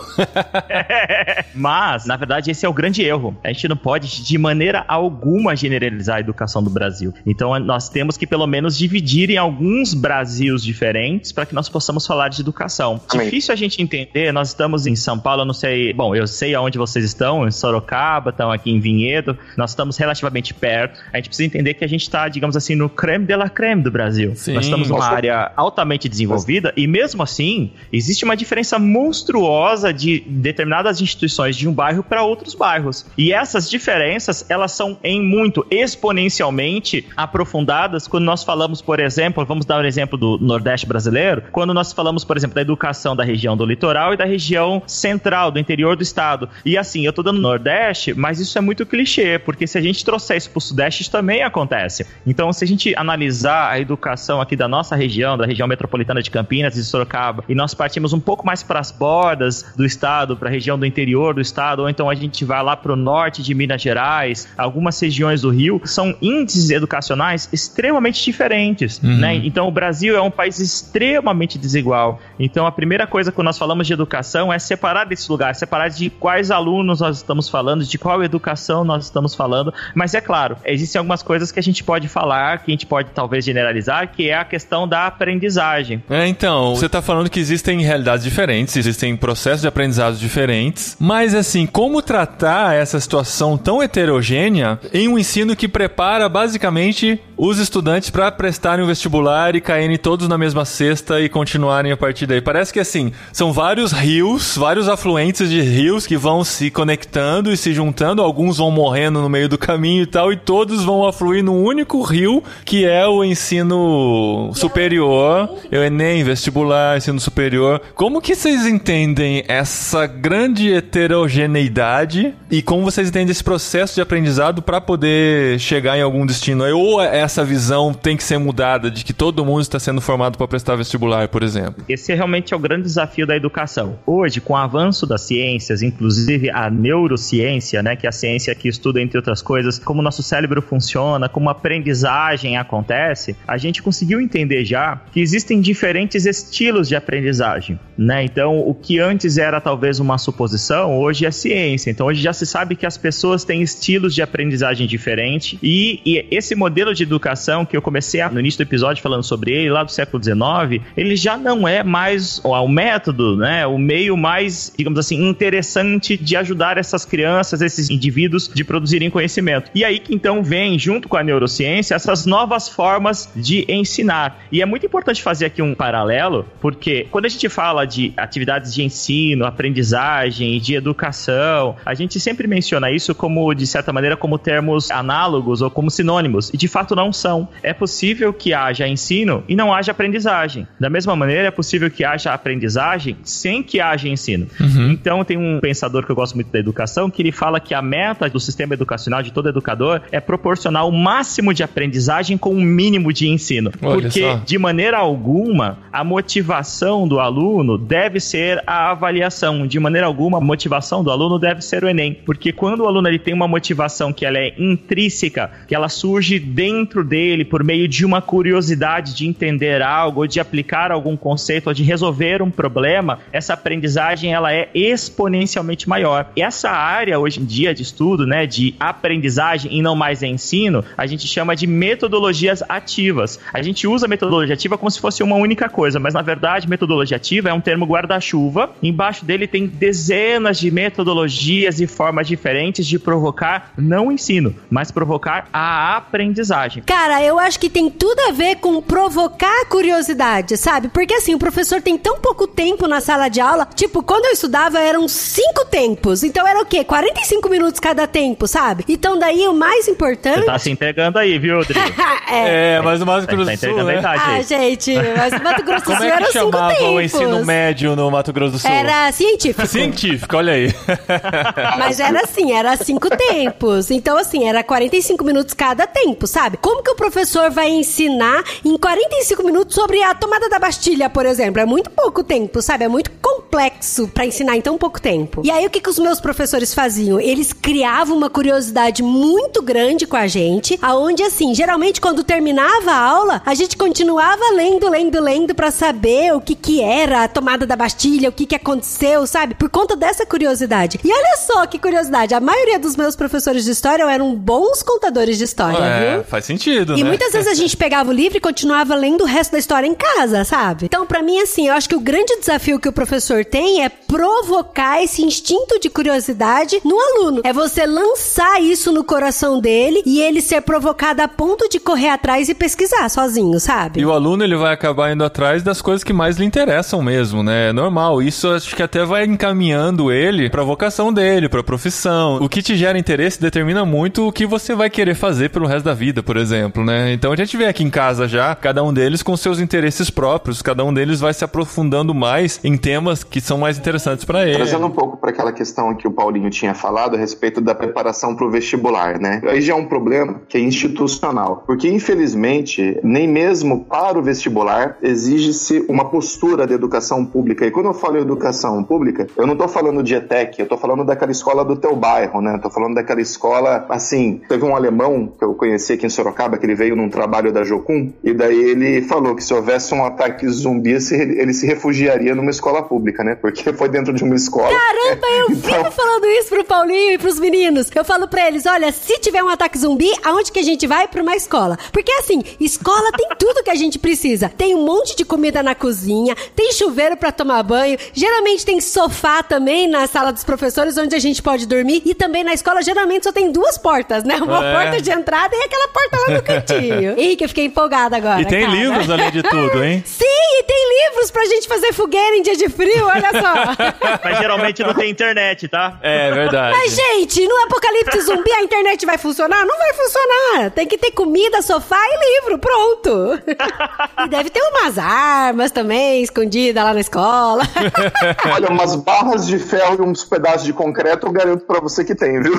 [1.55, 3.35] mas, na verdade, esse é é o grande erro.
[3.43, 7.13] A gente não pode, de maneira alguma, generalizar a educação do Brasil.
[7.25, 12.05] Então, nós temos que, pelo menos, dividir em alguns Brasils diferentes para que nós possamos
[12.05, 13.01] falar de educação.
[13.09, 13.25] Amém.
[13.25, 15.93] Difícil a gente entender, nós estamos em São Paulo, eu não sei.
[15.93, 20.53] Bom, eu sei aonde vocês estão, em Sorocaba, estão aqui em Vinhedo, nós estamos relativamente
[20.53, 20.99] perto.
[21.13, 23.81] A gente precisa entender que a gente está, digamos assim, no creme de la creme
[23.81, 24.35] do Brasil.
[24.35, 24.53] Sim.
[24.53, 31.01] Nós estamos numa área altamente desenvolvida e, mesmo assim, existe uma diferença monstruosa de determinadas
[31.01, 33.05] instituições de um bairro para outros bairros.
[33.17, 39.65] E essas diferenças, elas são em muito exponencialmente aprofundadas quando nós falamos, por exemplo, vamos
[39.65, 43.55] dar um exemplo do Nordeste brasileiro, quando nós falamos, por exemplo, da educação da região
[43.55, 46.49] do litoral e da região central, do interior do estado.
[46.65, 50.03] E assim, eu tô dando Nordeste, mas isso é muito clichê, porque se a gente
[50.03, 52.05] trouxer isso pro Sudeste, isso também acontece.
[52.25, 56.31] Então, se a gente analisar a educação aqui da nossa região, da região metropolitana de
[56.31, 60.49] Campinas e Sorocaba, e nós partimos um pouco mais para as bordas do estado, para
[60.49, 63.43] a região do interior do estado, ou então a gente vai lá para o norte
[63.43, 69.17] de Minas Gerais, algumas regiões do Rio, são índices educacionais extremamente diferentes, uhum.
[69.17, 69.35] né?
[69.35, 72.19] Então o Brasil é um país extremamente desigual.
[72.39, 76.09] Então a primeira coisa quando nós falamos de educação é separar desse lugar, separar de
[76.09, 79.73] quais alunos nós estamos falando, de qual educação nós estamos falando.
[79.93, 83.09] Mas é claro, existem algumas coisas que a gente pode falar, que a gente pode
[83.13, 86.03] talvez generalizar, que é a questão da aprendizagem.
[86.09, 91.33] É, então, você está falando que existem realidades diferentes, existem processos de aprendizado diferentes, mas
[91.33, 92.26] assim, como tratar
[92.73, 98.87] essa situação tão heterogênea em um ensino que prepara basicamente os estudantes para prestarem o
[98.87, 102.41] vestibular e caírem todos na mesma cesta e continuarem a partir daí?
[102.41, 107.57] Parece que assim, são vários rios, vários afluentes de rios que vão se conectando e
[107.57, 111.43] se juntando, alguns vão morrendo no meio do caminho e tal, e todos vão afluir
[111.43, 117.81] num único rio que é o ensino superior, o Enem, vestibular, ensino superior.
[117.93, 122.16] Como que vocês entendem essa grande heterogeneidade
[122.49, 126.65] e como vocês entendem esse processo de aprendizado para poder chegar em algum destino?
[126.75, 130.47] Ou essa visão tem que ser mudada de que todo mundo está sendo formado para
[130.47, 131.83] prestar vestibular, por exemplo?
[131.87, 133.99] Esse realmente é o grande desafio da educação.
[134.05, 138.67] Hoje, com o avanço das ciências, inclusive a neurociência, né, que é a ciência que
[138.67, 143.81] estuda, entre outras coisas, como o nosso cérebro funciona, como a aprendizagem acontece, a gente
[143.81, 148.23] conseguiu entender já que existem diferentes estilos de aprendizagem, né?
[148.23, 151.89] Então, o que antes era talvez uma suposição, hoje é ciência.
[151.89, 156.25] Então, hoje já se sabe que as pessoas têm estilos de aprendizagem diferentes e, e
[156.31, 159.69] esse modelo de educação que eu comecei a, no início do episódio falando sobre ele,
[159.69, 163.65] lá do século XIX, ele já não é mais ó, o método, né?
[163.67, 169.69] O meio mais, digamos assim, interessante de ajudar essas crianças, esses indivíduos de produzirem conhecimento.
[169.75, 174.43] E aí que então vem, junto com a neurociência, essas novas formas de ensinar.
[174.51, 178.73] E é muito importante fazer aqui um paralelo, porque quando a gente fala de atividades
[178.73, 184.37] de ensino, aprendizagem, de educação, a gente sempre menciona isso como, de certa maneira, como
[184.37, 186.49] termos análogos ou como sinônimos.
[186.53, 187.49] E de fato não são.
[187.61, 190.67] É possível que haja ensino e não haja aprendizagem.
[190.79, 194.47] Da mesma maneira, é possível que haja aprendizagem sem que haja ensino.
[194.59, 194.91] Uhum.
[194.91, 197.81] Então, tem um pensador que eu gosto muito da educação que ele fala que a
[197.81, 202.57] meta do sistema educacional de todo educador é proporcionar o máximo de aprendizagem com o
[202.57, 203.71] um mínimo de ensino.
[203.81, 204.41] Olha Porque, só.
[204.45, 209.65] de maneira alguma, a motivação do aluno deve ser a avaliação.
[209.65, 212.17] De maneira alguma, a motivação do aluno deve ser o Enem.
[212.25, 216.39] Porque quando o aluno ele tem uma motivação que ela é intrínseca, que ela surge
[216.39, 221.67] dentro dele por meio de uma curiosidade de entender algo, ou de aplicar algum conceito,
[221.67, 226.31] ou de resolver um problema, essa aprendizagem ela é exponencialmente maior.
[226.35, 230.83] E essa área hoje em dia de estudo, né, de aprendizagem e não mais ensino,
[230.97, 233.39] a gente chama de metodologias ativas.
[233.53, 237.17] A gente usa metodologia ativa como se fosse uma única coisa, mas na verdade metodologia
[237.17, 238.71] ativa é um termo guarda-chuva.
[238.81, 244.91] Embaixo dele tem dezenas de metodologias e formas diferentes de provocar não o ensino, mas
[244.91, 246.83] provocar a aprendizagem.
[246.83, 250.89] Cara, eu acho que tem tudo a ver com provocar curiosidade, sabe?
[250.89, 253.67] Porque assim, o professor tem tão pouco tempo na sala de aula.
[253.75, 256.23] Tipo, quando eu estudava eram cinco tempos.
[256.23, 256.83] Então era o quê?
[256.83, 258.83] 45 minutos cada tempo, sabe?
[258.87, 260.39] Então daí o mais importante.
[260.39, 261.79] Você tá se entregando aí, viu, Dri?
[262.31, 262.75] é.
[262.75, 263.83] é, mas o Mato Grosso do tá Sul.
[263.83, 264.01] Né?
[264.03, 266.51] Ah, gente, mas o Mato Grosso do Sul era cinco tempos.
[266.51, 268.71] Como é que chamava o ensino médio no Mato Grosso do Sul?
[268.71, 269.67] Era científico.
[269.67, 270.67] Científico, olha aí.
[271.77, 273.91] mas era assim, era cinco tempos.
[273.91, 276.57] Então, assim, era 45 minutos cada tempo, sabe?
[276.57, 281.25] Como que o professor vai ensinar em 45 minutos sobre a tomada da Bastilha, por
[281.25, 281.61] exemplo?
[281.61, 282.85] É muito pouco tempo, sabe?
[282.85, 285.41] É muito complexo para ensinar em tão pouco tempo.
[285.43, 287.19] E aí o que, que os meus professores faziam?
[287.19, 292.97] Eles criavam uma curiosidade muito grande com a gente, aonde assim, geralmente quando terminava a
[292.97, 297.65] aula, a gente continuava lendo, lendo, lendo para saber o que que era a tomada
[297.65, 299.55] da Bastilha, o que que aconteceu, sabe?
[299.55, 300.99] Por conta dessa curiosidade.
[301.03, 305.37] E olha só que curiosidade, a maioria dos meus professores de história eram bons contadores
[305.37, 306.23] de história, é, viu?
[306.23, 307.09] faz sentido, E né?
[307.09, 309.95] muitas vezes a gente pegava o livro e continuava lendo o resto da história em
[309.95, 310.85] casa, sabe?
[310.85, 313.16] Então, pra mim, assim, eu acho que o grande desafio que o professor
[313.49, 317.41] tem é provocar esse instinto de curiosidade no aluno.
[317.43, 322.09] É você lançar isso no coração dele e ele ser provocado a ponto de correr
[322.09, 323.99] atrás e pesquisar sozinho, sabe?
[323.99, 327.43] E o aluno ele vai acabar indo atrás das coisas que mais lhe interessam mesmo,
[327.43, 327.69] né?
[327.69, 328.21] É normal.
[328.21, 332.37] Isso acho que até vai encaminhando ele pra vocação dele, pra profissão.
[332.41, 335.85] O que te gera interesse determina muito o que você vai querer fazer pelo resto
[335.85, 337.13] da vida, por exemplo, né?
[337.13, 340.61] Então a gente vê aqui em casa já, cada um deles com seus interesses próprios,
[340.61, 344.55] cada um deles vai se aprofundando mais em temas que são mais interessantes pra ele.
[344.55, 348.35] Trazendo um pouco para aquela questão que o Paulinho tinha falado a respeito da preparação
[348.35, 349.41] para o vestibular, né?
[349.45, 354.97] Aí já é um problema que é institucional, porque infelizmente nem mesmo para o vestibular
[355.01, 357.65] exige-se uma postura de educação pública.
[357.65, 361.05] E quando eu falo educação pública, eu não estou falando de ETEC, eu estou falando
[361.05, 362.55] daquela escola do teu bairro, né?
[362.55, 366.65] Estou falando daquela escola, assim, teve um alemão que eu conheci aqui em Sorocaba que
[366.65, 370.47] ele veio num trabalho da Jocum e daí ele falou que se houvesse um ataque
[370.47, 373.35] zumbi ele se refugiaria numa escola pública, né?
[373.35, 374.69] Porque foi dentro de uma escola.
[374.69, 377.87] Caramba, eu vivo falando isso pro Paulinho e pros meninos.
[377.93, 381.07] Eu falo pra eles, olha, se tiver um ataque zumbi, aonde que a gente vai?
[381.07, 381.77] Pra uma escola.
[381.91, 384.49] Porque assim, escola tem tudo que a gente precisa.
[384.49, 389.41] Tem um monte de comida na cozinha, tem chuveiro pra tomar banho, geralmente tem sofá
[389.43, 393.23] também na sala dos professores onde a gente pode dormir e também na escola geralmente
[393.23, 394.35] só tem duas portas, né?
[394.37, 394.73] Uma É.
[394.73, 397.11] porta de entrada e aquela porta lá no cantinho.
[397.19, 398.41] Henrique, eu fiquei empolgada agora.
[398.41, 398.75] E tem cara.
[398.75, 400.03] livros além de tudo, hein?
[400.05, 400.25] Sim,
[400.59, 403.87] e tem livros pra gente fazer fogueira em dia de frio, olha só.
[404.23, 405.97] Mas geralmente não tem internet, tá?
[406.01, 406.77] É verdade.
[406.77, 409.65] Mas, gente, no apocalipse zumbi a internet vai funcionar?
[409.65, 410.71] Não vai funcionar.
[410.71, 413.39] Tem que ter comida, sofá e livro, pronto.
[414.25, 417.63] e deve ter umas armas também escondidas lá na escola.
[418.53, 422.15] Olha, umas barras de ferro e uns pedaços de concreto, eu garanto pra você que
[422.15, 422.53] tem, viu?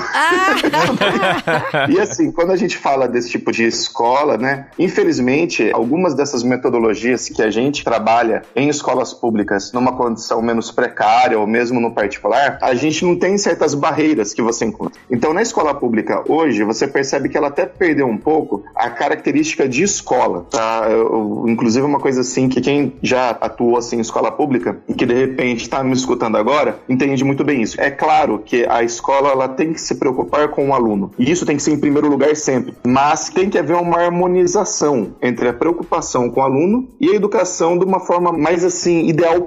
[1.88, 4.66] e assim, quando a gente fala desse tipo de escola, né?
[4.78, 11.38] Infelizmente, algumas dessas metodologias que a gente trabalha em escolas públicas numa condição menos precária
[11.38, 14.98] ou mesmo no particular, a gente não tem certas barreiras que você encontra.
[15.10, 19.68] Então, na escola pública hoje, você percebe que ela até perdeu um pouco a característica
[19.68, 20.86] de escola, tá?
[20.90, 25.06] Eu- inclusive, uma coisa assim que quem já atuou assim em escola pública e que
[25.06, 27.80] de repente está me escutando agora, entende muito bem isso.
[27.80, 31.10] É claro que a escola ela tem que se preocupar com o aluno.
[31.18, 32.74] E isso tem que ser em primeiro lugar sempre.
[32.86, 37.78] Mas tem que haver uma harmonização entre a preocupação com o aluno e a educação
[37.78, 39.42] de uma forma mais assim ideal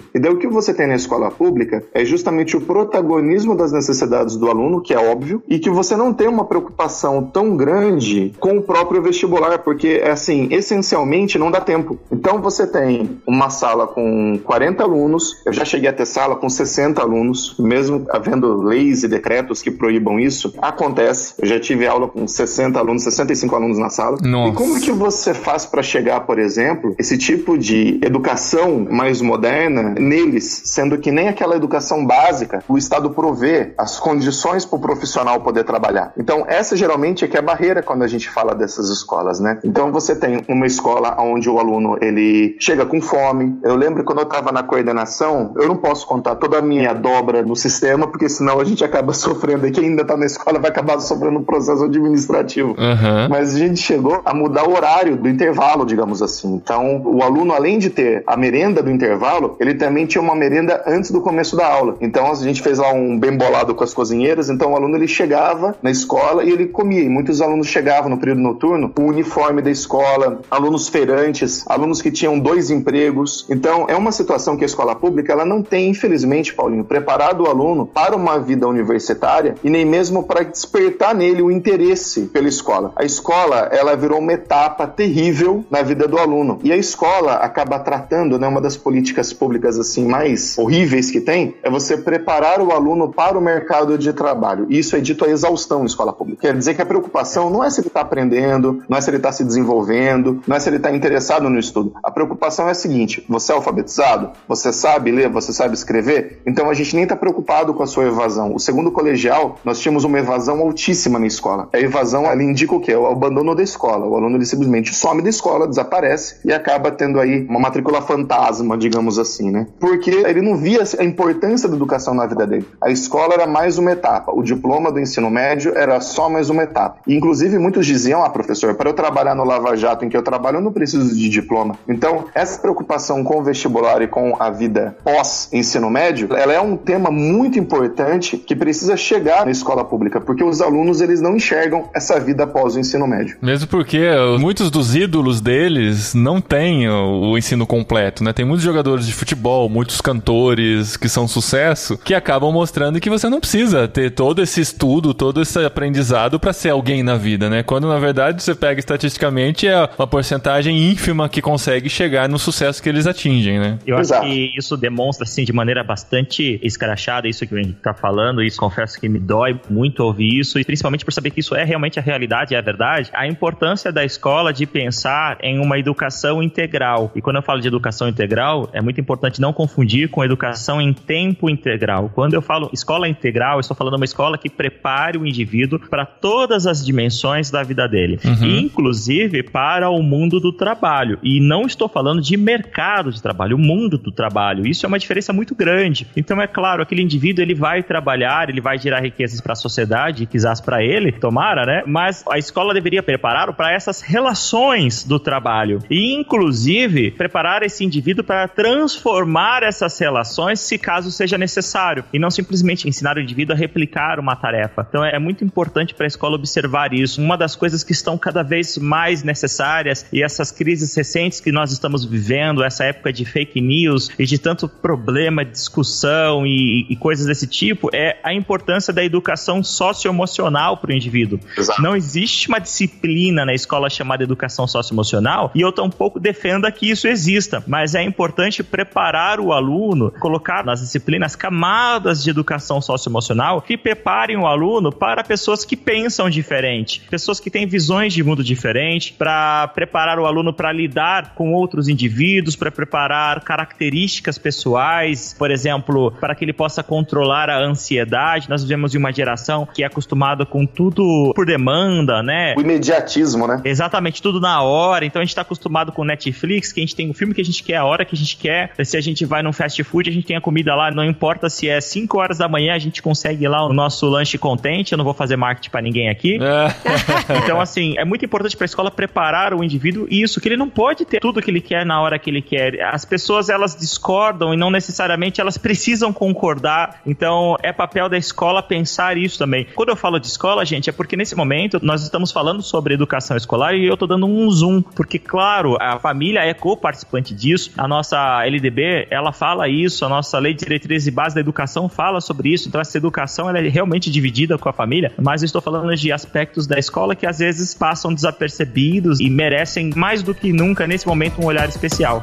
[0.00, 0.10] possível.
[0.14, 4.36] E daí o que você tem na escola pública é justamente o protagonismo das necessidades
[4.36, 8.58] do aluno, que é óbvio, e que você não tem uma preocupação tão grande com
[8.58, 11.98] o próprio vestibular, porque assim, essencialmente não dá tempo.
[12.10, 16.48] Então você tem uma sala com 40 alunos, eu já cheguei a ter sala com
[16.48, 21.34] 60 alunos, mesmo havendo leis e decretos que proíbam isso, acontece.
[21.38, 24.18] Eu já tive aula com 60 alunos, 65 alunos na sala.
[24.22, 24.52] Nossa.
[24.52, 29.20] E como é que você faz para chegar, por exemplo, esse tipo de educação mais
[29.20, 34.80] moderna neles, sendo que nem aquela educação básica o Estado provê as condições para o
[34.80, 36.12] profissional poder trabalhar.
[36.16, 39.58] Então, essa geralmente é que é a barreira quando a gente fala dessas escolas, né?
[39.64, 43.58] Então, você tem uma escola onde o aluno ele chega com fome.
[43.62, 47.42] Eu lembro quando eu estava na coordenação, eu não posso contar toda a minha dobra
[47.42, 49.66] no sistema, porque senão a gente acaba sofrendo.
[49.66, 52.74] E quem ainda está na escola vai acabar sofrendo um processo administrativo.
[52.78, 53.28] Aham.
[53.28, 56.54] Mas a gente chegou a mudar o horário do intervalo, digamos assim.
[56.54, 60.84] Então, o aluno, além de ter a merenda do intervalo, ele também tinha uma merenda
[60.86, 61.96] antes do começo da aula.
[62.00, 64.50] Então, a gente fez lá um bem bolado com as cozinheiras.
[64.50, 67.02] Então, o aluno ele chegava na escola e ele comia.
[67.02, 72.02] E muitos alunos chegavam no período noturno com o uniforme da escola, alunos feirantes, alunos
[72.02, 73.46] que tinham dois empregos.
[73.48, 77.46] Então, é uma situação que a escola pública ela não tem, infelizmente, Paulinho, preparado o
[77.48, 82.92] aluno para uma vida universitária e nem mesmo para despertar nele o interesse pela escola.
[82.96, 86.60] A escola, ela virou uma etapa terrível na vida do aluno.
[86.62, 91.54] E a escola acaba tratando, né, uma das políticas públicas assim mais horríveis que tem,
[91.62, 94.66] é você preparar o aluno para o mercado de trabalho.
[94.68, 96.42] Isso é dito a exaustão na escola pública.
[96.42, 99.16] Quer dizer que a preocupação não é se ele está aprendendo, não é se ele
[99.16, 101.92] está se desenvolvendo, não é se ele está interessado no estudo.
[102.02, 104.30] A preocupação é a seguinte: você é alfabetizado?
[104.48, 105.28] Você sabe ler?
[105.28, 106.40] Você sabe escrever?
[106.46, 108.54] Então a gente nem está preocupado com a sua evasão.
[108.54, 111.68] O segundo colegial, nós tínhamos uma evasão altíssima na escola.
[111.72, 112.94] A evasão, ela indica o quê?
[112.94, 114.06] O abandono da escola.
[114.06, 118.76] O aluno ele simplesmente some da escola, desaparece e acaba tendo aí uma matrícula fantasma,
[118.76, 119.59] digamos assim, né?
[119.64, 122.64] Por porque ele não via a importância da educação na vida dele.
[122.80, 126.62] A escola era mais uma etapa, o diploma do ensino médio era só mais uma
[126.62, 126.98] etapa.
[127.06, 130.22] E, inclusive, muitos diziam: ah, professor, para eu trabalhar no Lava Jato em que eu
[130.22, 131.76] trabalho, eu não preciso de diploma.
[131.88, 136.76] Então, essa preocupação com o vestibular e com a vida pós-ensino médio, ela é um
[136.76, 141.88] tema muito importante que precisa chegar na escola pública, porque os alunos eles não enxergam
[141.92, 143.36] essa vida após o ensino médio.
[143.42, 148.32] Mesmo porque muitos dos ídolos deles não têm o ensino completo, né?
[148.32, 153.28] Tem muitos jogadores de futebol, muitos cantores que são sucesso, que acabam mostrando que você
[153.28, 157.62] não precisa ter todo esse estudo, todo esse aprendizado para ser alguém na vida, né?
[157.62, 162.82] Quando na verdade você pega estatisticamente é uma porcentagem ínfima que consegue chegar no sucesso
[162.82, 163.78] que eles atingem, né?
[163.86, 164.26] Eu acho Exato.
[164.26, 168.58] que isso demonstra assim de maneira bastante escrachada isso que o Henrique tá falando, isso
[168.58, 171.98] confesso que me dói muito ouvir isso e principalmente por saber que isso é realmente
[171.98, 173.10] a realidade, é a verdade.
[173.12, 177.10] A importância da escola de pensar em uma educação integral.
[177.14, 180.92] E quando eu falo de educação integral, é muito importante não confundir com educação em
[180.92, 182.10] tempo integral.
[182.14, 186.04] Quando eu falo escola integral, eu estou falando uma escola que prepare o indivíduo para
[186.04, 188.58] todas as dimensões da vida dele, uhum.
[188.58, 191.18] inclusive para o mundo do trabalho.
[191.22, 194.66] E não estou falando de mercado de trabalho, o mundo do trabalho.
[194.66, 196.06] Isso é uma diferença muito grande.
[196.14, 200.26] Então é claro, aquele indivíduo ele vai trabalhar, ele vai gerar riquezas para a sociedade,
[200.26, 201.82] quizás para ele, tomara, né?
[201.86, 208.22] Mas a escola deveria preparar para essas relações do trabalho e inclusive preparar esse indivíduo
[208.22, 209.29] para transformar
[209.62, 214.34] essas relações se caso seja necessário e não simplesmente ensinar o indivíduo a replicar uma
[214.34, 214.86] tarefa.
[214.88, 217.20] Então é muito importante para a escola observar isso.
[217.20, 221.72] Uma das coisas que estão cada vez mais necessárias e essas crises recentes que nós
[221.72, 227.26] estamos vivendo, essa época de fake news e de tanto problema, discussão e, e coisas
[227.26, 231.38] desse tipo, é a importância da educação socioemocional para o indivíduo.
[231.56, 231.82] Exato.
[231.82, 237.08] Não existe uma disciplina na escola chamada educação socioemocional e eu tampouco defendo que isso
[237.08, 239.09] exista, mas é importante preparar
[239.40, 245.64] o aluno, colocar nas disciplinas camadas de educação socioemocional que preparem o aluno para pessoas
[245.64, 250.72] que pensam diferente, pessoas que têm visões de mundo diferente, para preparar o aluno para
[250.72, 257.48] lidar com outros indivíduos, para preparar características pessoais, por exemplo, para que ele possa controlar
[257.50, 258.48] a ansiedade.
[258.48, 262.54] Nós vivemos em uma geração que é acostumada com tudo por demanda, né?
[262.56, 263.60] O imediatismo, né?
[263.64, 265.04] Exatamente, tudo na hora.
[265.04, 267.44] Então a gente está acostumado com Netflix, que a gente tem o filme que a
[267.44, 268.72] gente quer, a hora que a gente quer.
[268.84, 271.48] Se a gente vai num fast food, a gente tem a comida lá, não importa
[271.48, 274.92] se é 5 horas da manhã, a gente consegue lá o nosso lanche contente.
[274.92, 276.38] Eu não vou fazer marketing para ninguém aqui.
[276.40, 276.74] É.
[277.44, 280.68] então, assim, é muito importante para a escola preparar o indivíduo isso, que ele não
[280.68, 282.80] pode ter tudo que ele quer na hora que ele quer.
[282.82, 287.00] As pessoas, elas discordam e não necessariamente elas precisam concordar.
[287.06, 289.66] Então, é papel da escola pensar isso também.
[289.74, 293.36] Quando eu falo de escola, gente, é porque nesse momento nós estamos falando sobre educação
[293.36, 297.72] escolar e eu tô dando um zoom, porque, claro, a família é co-participante disso.
[297.76, 301.88] A nossa LDB, ela fala isso, a nossa Lei de Diretrizes e Base da Educação
[301.88, 302.68] fala sobre isso.
[302.68, 306.12] Então, essa educação ela é realmente dividida com a família, mas eu estou falando de
[306.12, 311.06] aspectos da escola que às vezes passam desapercebidos e merecem mais do que nunca nesse
[311.06, 312.22] momento um olhar especial.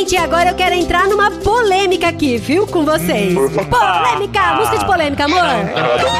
[0.00, 2.66] Gente, agora eu quero entrar numa polêmica aqui, viu?
[2.66, 3.36] Com vocês.
[3.36, 4.54] Hum, polêmica!
[4.54, 5.44] Música de polêmica, amor.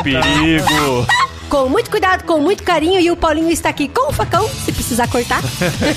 [0.03, 1.07] Perigo!
[1.49, 3.01] com muito cuidado, com muito carinho.
[3.01, 4.47] E o Paulinho está aqui com o facão,
[4.91, 5.41] precisar cortar.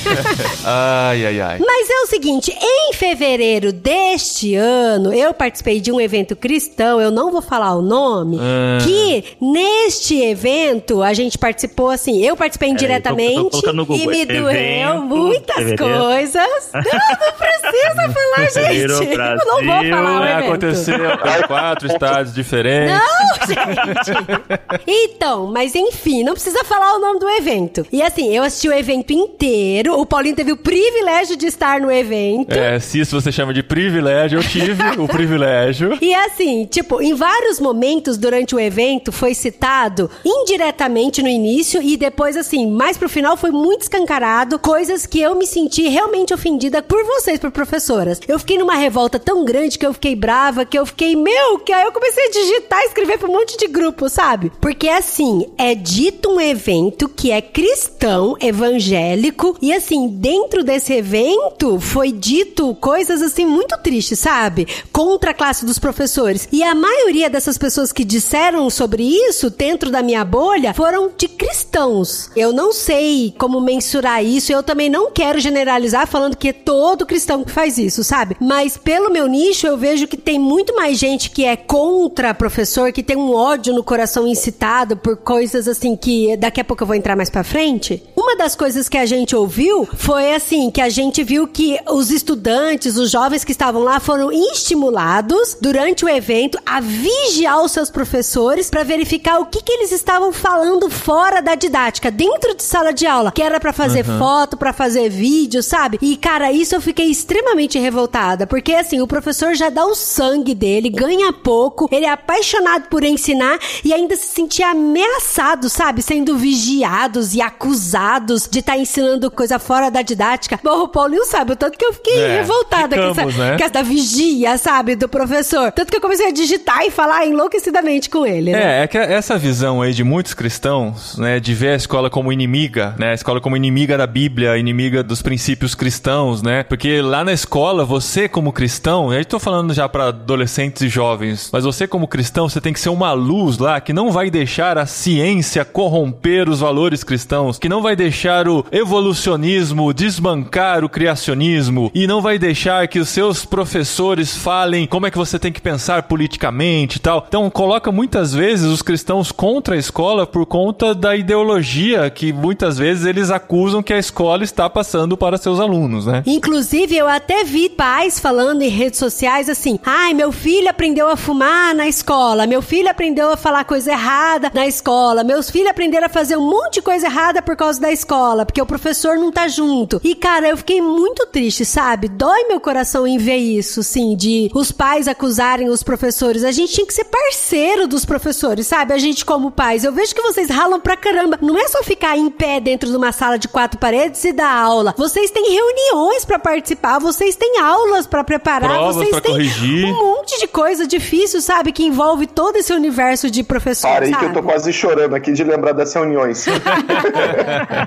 [0.63, 1.59] ai, ai, ai.
[1.59, 7.09] Mas é o seguinte: em fevereiro deste ano, eu participei de um evento cristão, eu
[7.09, 8.77] não vou falar o nome, ah.
[8.83, 14.51] que neste evento a gente participou assim, eu participei indiretamente tô, tô e me doeu
[14.51, 15.83] evento, muitas fevereiro.
[15.83, 16.71] coisas.
[16.73, 18.81] Não, não precisa falar, gente.
[18.81, 20.45] Eu não vou falar o evento.
[20.45, 22.93] Aconteceu em quatro estados diferentes.
[22.93, 24.83] Não, gente.
[24.85, 27.85] Então, mas enfim, não precisa falar o nome do evento.
[27.91, 29.99] E assim, eu assisti o evento inteiro.
[29.99, 32.51] O Paulinho teve o privilégio de estar no evento.
[32.53, 35.97] É, se isso você chama de privilégio, eu tive o privilégio.
[36.01, 41.97] E assim, tipo, em vários momentos durante o evento foi citado indiretamente no início e
[41.97, 46.81] depois, assim, mais pro final foi muito escancarado coisas que eu me senti realmente ofendida
[46.81, 48.19] por vocês, por professoras.
[48.27, 51.71] Eu fiquei numa revolta tão grande que eu fiquei brava, que eu fiquei, meu, que
[51.71, 54.51] aí eu comecei a digitar, escrever pra um monte de grupo, sabe?
[54.61, 59.57] Porque assim, assim, é dito um evento que é cristão, evangélico evangélico.
[59.61, 64.67] E assim, dentro desse evento foi dito coisas assim muito tristes, sabe?
[64.91, 66.47] Contra a classe dos professores.
[66.51, 71.27] E a maioria dessas pessoas que disseram sobre isso dentro da minha bolha foram de
[71.27, 72.29] cristãos.
[72.35, 77.05] Eu não sei como mensurar isso, eu também não quero generalizar falando que é todo
[77.05, 78.35] cristão que faz isso, sabe?
[78.39, 82.91] Mas pelo meu nicho eu vejo que tem muito mais gente que é contra professor,
[82.91, 86.87] que tem um ódio no coração incitado por coisas assim que daqui a pouco eu
[86.87, 88.03] vou entrar mais para frente.
[88.33, 92.09] Uma das coisas que a gente ouviu foi assim, que a gente viu que os
[92.09, 97.91] estudantes, os jovens que estavam lá foram estimulados durante o evento a vigiar os seus
[97.91, 102.91] professores para verificar o que, que eles estavam falando fora da didática, dentro de sala
[102.91, 104.17] de aula, que era para fazer uhum.
[104.17, 105.99] foto, para fazer vídeo, sabe?
[106.01, 110.55] E cara, isso eu fiquei extremamente revoltada, porque assim, o professor já dá o sangue
[110.55, 116.01] dele, ganha pouco, ele é apaixonado por ensinar e ainda se sentia ameaçado, sabe?
[116.01, 120.59] Sendo vigiados e acusados de estar tá ensinando coisa fora da didática.
[120.63, 123.57] Bom, o Paulinho sabe o tanto que eu fiquei é, revoltada ficamos, com, essa, né?
[123.57, 124.95] com essa vigia, sabe?
[124.95, 125.71] Do professor.
[125.71, 128.51] Tanto que eu comecei a digitar e falar enlouquecidamente com ele.
[128.51, 128.79] Né?
[128.79, 131.39] É, é que essa visão aí de muitos cristãos, né?
[131.39, 133.11] De ver a escola como inimiga, né?
[133.11, 136.63] A escola como inimiga da Bíblia, inimiga dos princípios cristãos, né?
[136.63, 141.49] Porque lá na escola, você como cristão, eu estou falando já para adolescentes e jovens,
[141.51, 144.77] mas você como cristão, você tem que ser uma luz lá que não vai deixar
[144.77, 148.12] a ciência corromper os valores cristãos, que não vai deixar
[148.47, 155.07] o evolucionismo desbancar o criacionismo e não vai deixar que os seus professores falem como
[155.07, 157.25] é que você tem que pensar politicamente e tal.
[157.27, 162.77] Então coloca muitas vezes os cristãos contra a escola por conta da ideologia que muitas
[162.77, 166.23] vezes eles acusam que a escola está passando para seus alunos, né?
[166.25, 171.17] Inclusive eu até vi pais falando em redes sociais assim: "Ai, meu filho aprendeu a
[171.17, 176.05] fumar na escola, meu filho aprendeu a falar coisa errada na escola, meus filhos aprenderam
[176.05, 178.02] a fazer um monte de coisa errada por causa da escola,
[178.45, 179.99] porque o professor não tá junto".
[180.03, 182.07] E cara, eu fiquei muito triste, sabe?
[182.07, 186.43] Dói meu coração em ver isso, sim, de os pais acusarem os professores.
[186.43, 188.93] A gente tinha que ser parceiro dos professores, sabe?
[188.93, 189.83] A gente como pais.
[189.83, 191.37] Eu vejo que vocês ralam pra caramba.
[191.41, 194.53] Não é só ficar em pé dentro de uma sala de quatro paredes e dar
[194.53, 194.93] aula.
[194.97, 199.85] Vocês têm reuniões para participar, vocês têm aulas para preparar, Provas vocês têm corrigir.
[199.85, 201.71] um monte de coisa difícil, sabe?
[201.71, 203.93] Que envolve todo esse universo de professores.
[203.93, 204.23] Parei sabe?
[204.23, 206.45] que eu tô quase chorando aqui de lembrar das reuniões.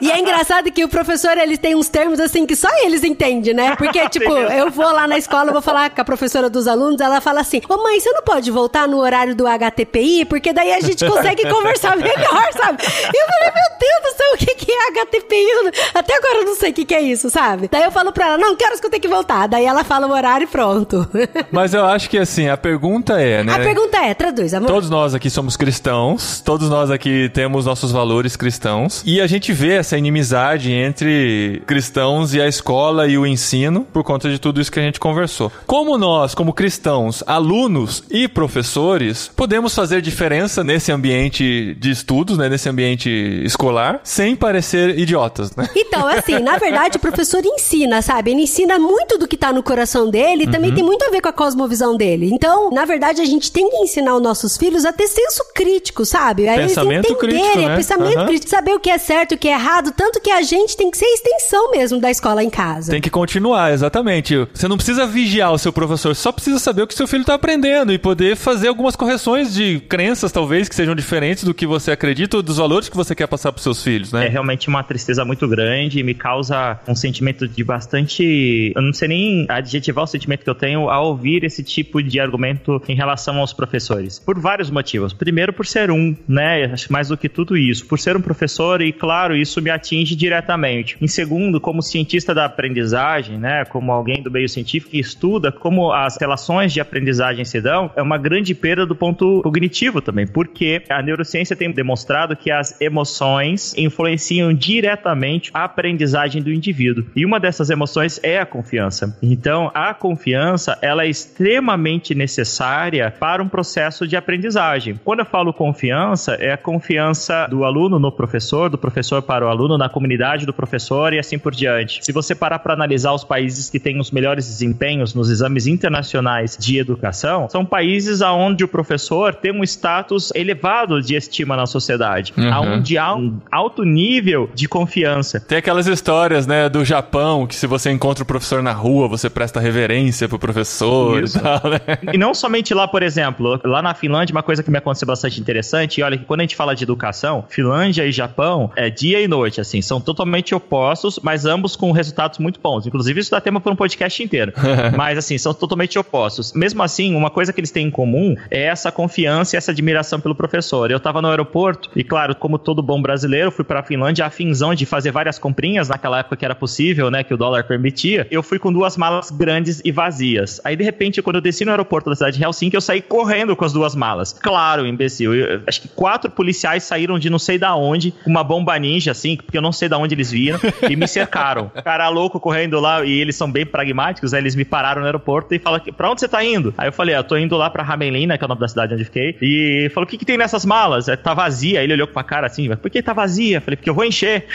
[0.00, 3.54] e é engraçado que o professor, ele tem uns termos assim que só eles entendem,
[3.54, 3.76] né?
[3.76, 7.20] Porque, tipo, eu vou lá na escola, vou falar com a professora dos alunos, ela
[7.20, 10.24] fala assim: Ô mãe, você não pode voltar no horário do HTPI?
[10.24, 12.82] Porque daí a gente consegue conversar melhor, sabe?
[12.82, 15.90] E eu falei, meu Deus do céu, o que, que é HTPI?
[15.94, 17.68] Até agora eu não sei o que, que é isso, sabe?
[17.70, 19.46] Daí eu falo pra ela, não, que horas que eu tenho que voltar?
[19.46, 21.08] Daí ela fala o horário e pronto.
[21.50, 23.54] Mas eu acho que assim, a pergunta é, né?
[23.54, 24.68] A pergunta é, traduz, amor.
[24.68, 29.52] Todos nós aqui somos cristãos, todos nós aqui temos nossos valores cristãos, e a gente
[29.52, 34.60] vê essa inimizade entre cristãos e a escola e o ensino por conta de tudo
[34.60, 35.50] isso que a gente conversou.
[35.66, 42.48] Como nós, como cristãos, alunos e professores, podemos fazer diferença nesse ambiente de estudos, né,
[42.48, 43.08] nesse ambiente
[43.44, 45.68] escolar, sem parecer idiotas, né?
[45.74, 48.32] Então, assim, na verdade, o professor ensina, sabe?
[48.32, 50.52] Ele ensina muito do que tá no coração dele e uhum.
[50.52, 52.30] também tem muito a ver com a cosmovisão dele.
[52.32, 56.04] Então, na verdade, a gente tem que ensinar os nossos filhos a ter senso crítico,
[56.04, 56.48] sabe?
[56.48, 57.76] A pensamento eles crítico, né?
[57.76, 58.26] pensamento uhum.
[58.26, 60.90] crítico, saber o que é certo, o que é errado, tanto que a gente tem
[60.90, 62.90] que ser extensão mesmo da escola em casa.
[62.90, 64.36] Tem que continuar, exatamente.
[64.52, 67.34] Você não precisa vigiar o seu professor, só precisa saber o que seu filho está
[67.34, 71.92] aprendendo e poder fazer algumas correções de crenças, talvez, que sejam diferentes do que você
[71.92, 74.26] acredita ou dos valores que você quer passar para seus filhos, né?
[74.26, 78.72] É realmente uma tristeza muito grande e me causa um sentimento de bastante.
[78.74, 82.18] Eu não sei nem adjetivar o sentimento que eu tenho ao ouvir esse tipo de
[82.18, 84.18] argumento em relação aos professores.
[84.18, 85.12] Por vários motivos.
[85.12, 86.64] Primeiro, por ser um, né?
[86.64, 87.86] Acho mais do que tudo isso.
[87.86, 90.96] Por ser um professor e, claro, isso me atinge diretamente.
[90.98, 93.62] Em segundo, como cientista da aprendizagem, né?
[93.66, 98.00] Como alguém do meio científico que estuda como as relações de aprendizagem se dão, é
[98.00, 103.74] uma grande perda do ponto cognitivo também, porque a neurociência tem demonstrado que as emoções
[103.76, 107.04] influenciam diretamente a aprendizagem do indivíduo.
[107.14, 109.18] E uma dessas emoções é a confiança.
[109.22, 114.98] Então, a confiança, ela é extremamente necessária para um processo de aprendizagem.
[115.04, 119.48] Quando eu falo confiança, é a confiança do aluno no professor, do professor para o
[119.48, 122.04] aluno, na comunidade do professor e assim por diante.
[122.04, 126.56] Se você parar para analisar os países que têm os melhores desempenhos nos exames internacionais
[126.58, 132.32] de educação, são países onde o professor tem um status elevado de estima na sociedade,
[132.36, 132.74] uhum.
[132.74, 135.40] onde há um alto nível de confiança.
[135.40, 139.30] Tem aquelas histórias, né, do Japão, que se você encontra o professor na rua, você
[139.30, 141.38] presta reverência pro professor Isso.
[141.38, 141.80] legal, né?
[142.14, 145.40] E não somente lá, por exemplo, lá na Finlândia, uma coisa que me aconteceu bastante
[145.40, 149.20] interessante, e olha que quando a gente fala de educação, Finlândia e Japão é dia
[149.20, 152.86] e noite, assim, são totalmente opostos, mas ambos com resultados muito bons.
[152.86, 154.52] Inclusive, isso dá tema para um podcast inteiro.
[154.96, 156.52] mas, assim, são totalmente opostos.
[156.52, 160.20] Mesmo assim, uma coisa que eles têm em comum é essa confiança e essa admiração
[160.20, 160.90] pelo professor.
[160.90, 164.30] Eu estava no aeroporto e, claro, como todo bom brasileiro, fui para a Finlândia, a
[164.30, 168.26] finzão de fazer várias comprinhas naquela época que era possível, né, que o dólar permitia.
[168.30, 170.60] Eu fui com duas malas grandes e vazias.
[170.64, 173.54] Aí, de repente, quando eu desci no aeroporto da cidade de Helsinki, eu saí correndo
[173.56, 174.32] com as duas malas.
[174.32, 175.34] Claro, imbecil.
[175.34, 179.10] Eu, acho que quatro policiais saíram de não sei da onde, com uma bomba ninja,
[179.10, 180.58] assim, porque eu não sei da onde eles viram,
[180.88, 181.70] e me cercaram.
[181.84, 185.54] Cara louco correndo lá, e eles são bem pragmáticos, aí eles me pararam no aeroporto
[185.54, 186.74] e falaram: pra onde você tá indo?
[186.76, 188.68] Aí eu falei: ah, eu tô indo lá pra Ramelina, que é o nome da
[188.68, 191.08] cidade onde fiquei, e falou: o que, que tem nessas malas?
[191.08, 191.80] É, tá vazia.
[191.80, 193.58] Aí ele olhou com a cara assim: por que tá vazia?
[193.58, 194.46] Eu falei: porque eu vou encher.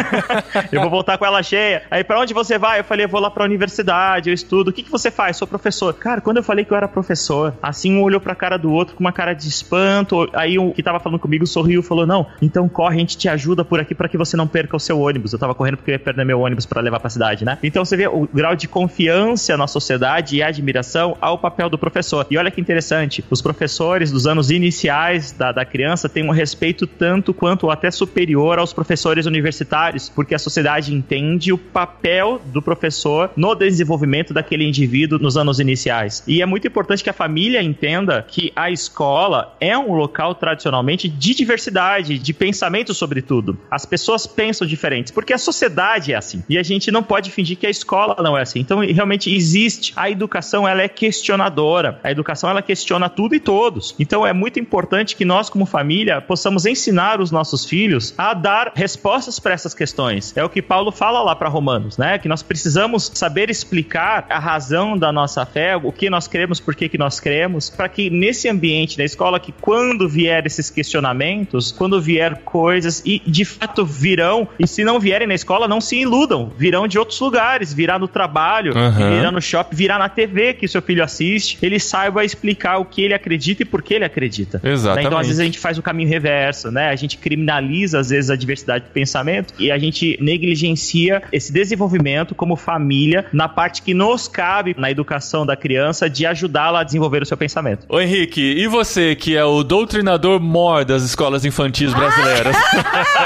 [0.72, 1.82] eu vou voltar com ela cheia.
[1.90, 2.80] Aí pra onde você vai?
[2.80, 4.68] Eu falei: eu vou lá pra universidade, eu estudo.
[4.68, 5.36] O que, que você faz?
[5.36, 5.94] Sou professor.
[5.94, 8.94] Cara, quando eu falei que eu era professor, assim um olhou pra cara do outro
[8.94, 10.28] com uma cara de espanto.
[10.32, 13.28] Aí o que tava falando comigo sorriu e falou: Não, então corre, a gente te
[13.28, 15.32] ajuda por aqui para que você não perca o seu ônibus.
[15.32, 17.58] Eu tava correndo porque eu ia perder meu ônibus para levar pra cidade, né?
[17.62, 22.26] Então você vê o grau de confiança na sociedade e admiração ao papel do professor.
[22.30, 26.86] E olha que interessante, os professores dos anos iniciais da, da criança têm um respeito
[26.86, 32.60] tanto quanto ou até superior aos professores universitários, porque a sociedade entende o papel do
[32.60, 36.22] professor no desenvolvimento daquele indivíduo nos anos iniciais.
[36.26, 41.08] E é muito importante que a família entenda que a escola é um local tradicionalmente
[41.08, 43.37] de diversidade, de pensamento sobre tudo.
[43.70, 46.42] As pessoas pensam diferentes, porque a sociedade é assim.
[46.48, 48.60] E a gente não pode fingir que a escola não é assim.
[48.60, 49.92] Então, realmente existe.
[49.96, 52.00] A educação, ela é questionadora.
[52.02, 53.94] A educação, ela questiona tudo e todos.
[53.98, 58.72] Então, é muito importante que nós, como família, possamos ensinar os nossos filhos a dar
[58.74, 60.36] respostas para essas questões.
[60.36, 62.18] É o que Paulo fala lá para Romanos, né?
[62.18, 66.74] Que nós precisamos saber explicar a razão da nossa fé, o que nós cremos, por
[66.74, 71.72] que, que nós cremos, para que nesse ambiente da escola, que quando vier esses questionamentos,
[71.72, 75.96] quando vier coisas, e de fato virão, e se não vierem na escola, não se
[75.96, 79.16] iludam, virão de outros lugares, virá no trabalho, uhum.
[79.16, 83.02] virá no shopping, virá na TV que seu filho assiste, ele saiba explicar o que
[83.02, 84.60] ele acredita e por que ele acredita.
[84.62, 85.04] Exatamente.
[85.04, 85.08] Né?
[85.08, 86.88] Então, às vezes, a gente faz o caminho reverso, né?
[86.88, 92.34] A gente criminaliza, às vezes, a diversidade de pensamento e a gente negligencia esse desenvolvimento
[92.34, 97.22] como família na parte que nos cabe na educação da criança de ajudá-la a desenvolver
[97.22, 97.86] o seu pensamento.
[97.88, 102.56] Ô Henrique, e você que é o doutrinador mor das escolas infantis brasileiras?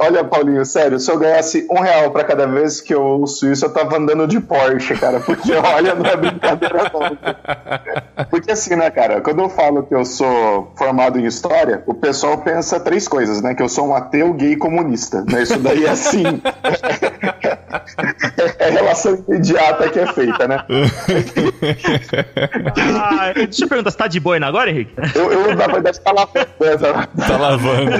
[0.00, 3.64] olha, Paulinho, sério, se eu ganhasse um real pra cada vez que eu ouço isso,
[3.64, 8.26] eu tava andando de Porsche, cara, porque olha, não é brincadeira não.
[8.26, 12.38] Porque assim, né, cara, quando eu falo que eu sou formado em História, o pessoal
[12.38, 15.90] pensa três coisas, né, que eu sou um ateu, gay comunista, né, isso daí é
[15.90, 16.24] assim,
[18.58, 20.64] é a relação imediata que é feita, né.
[22.96, 24.94] ah, deixa eu perguntar, você tá de boina agora, Henrique?
[25.14, 26.46] Eu, eu na verdade, tá lavando.
[26.60, 26.76] Né,
[27.26, 27.90] tá lavando.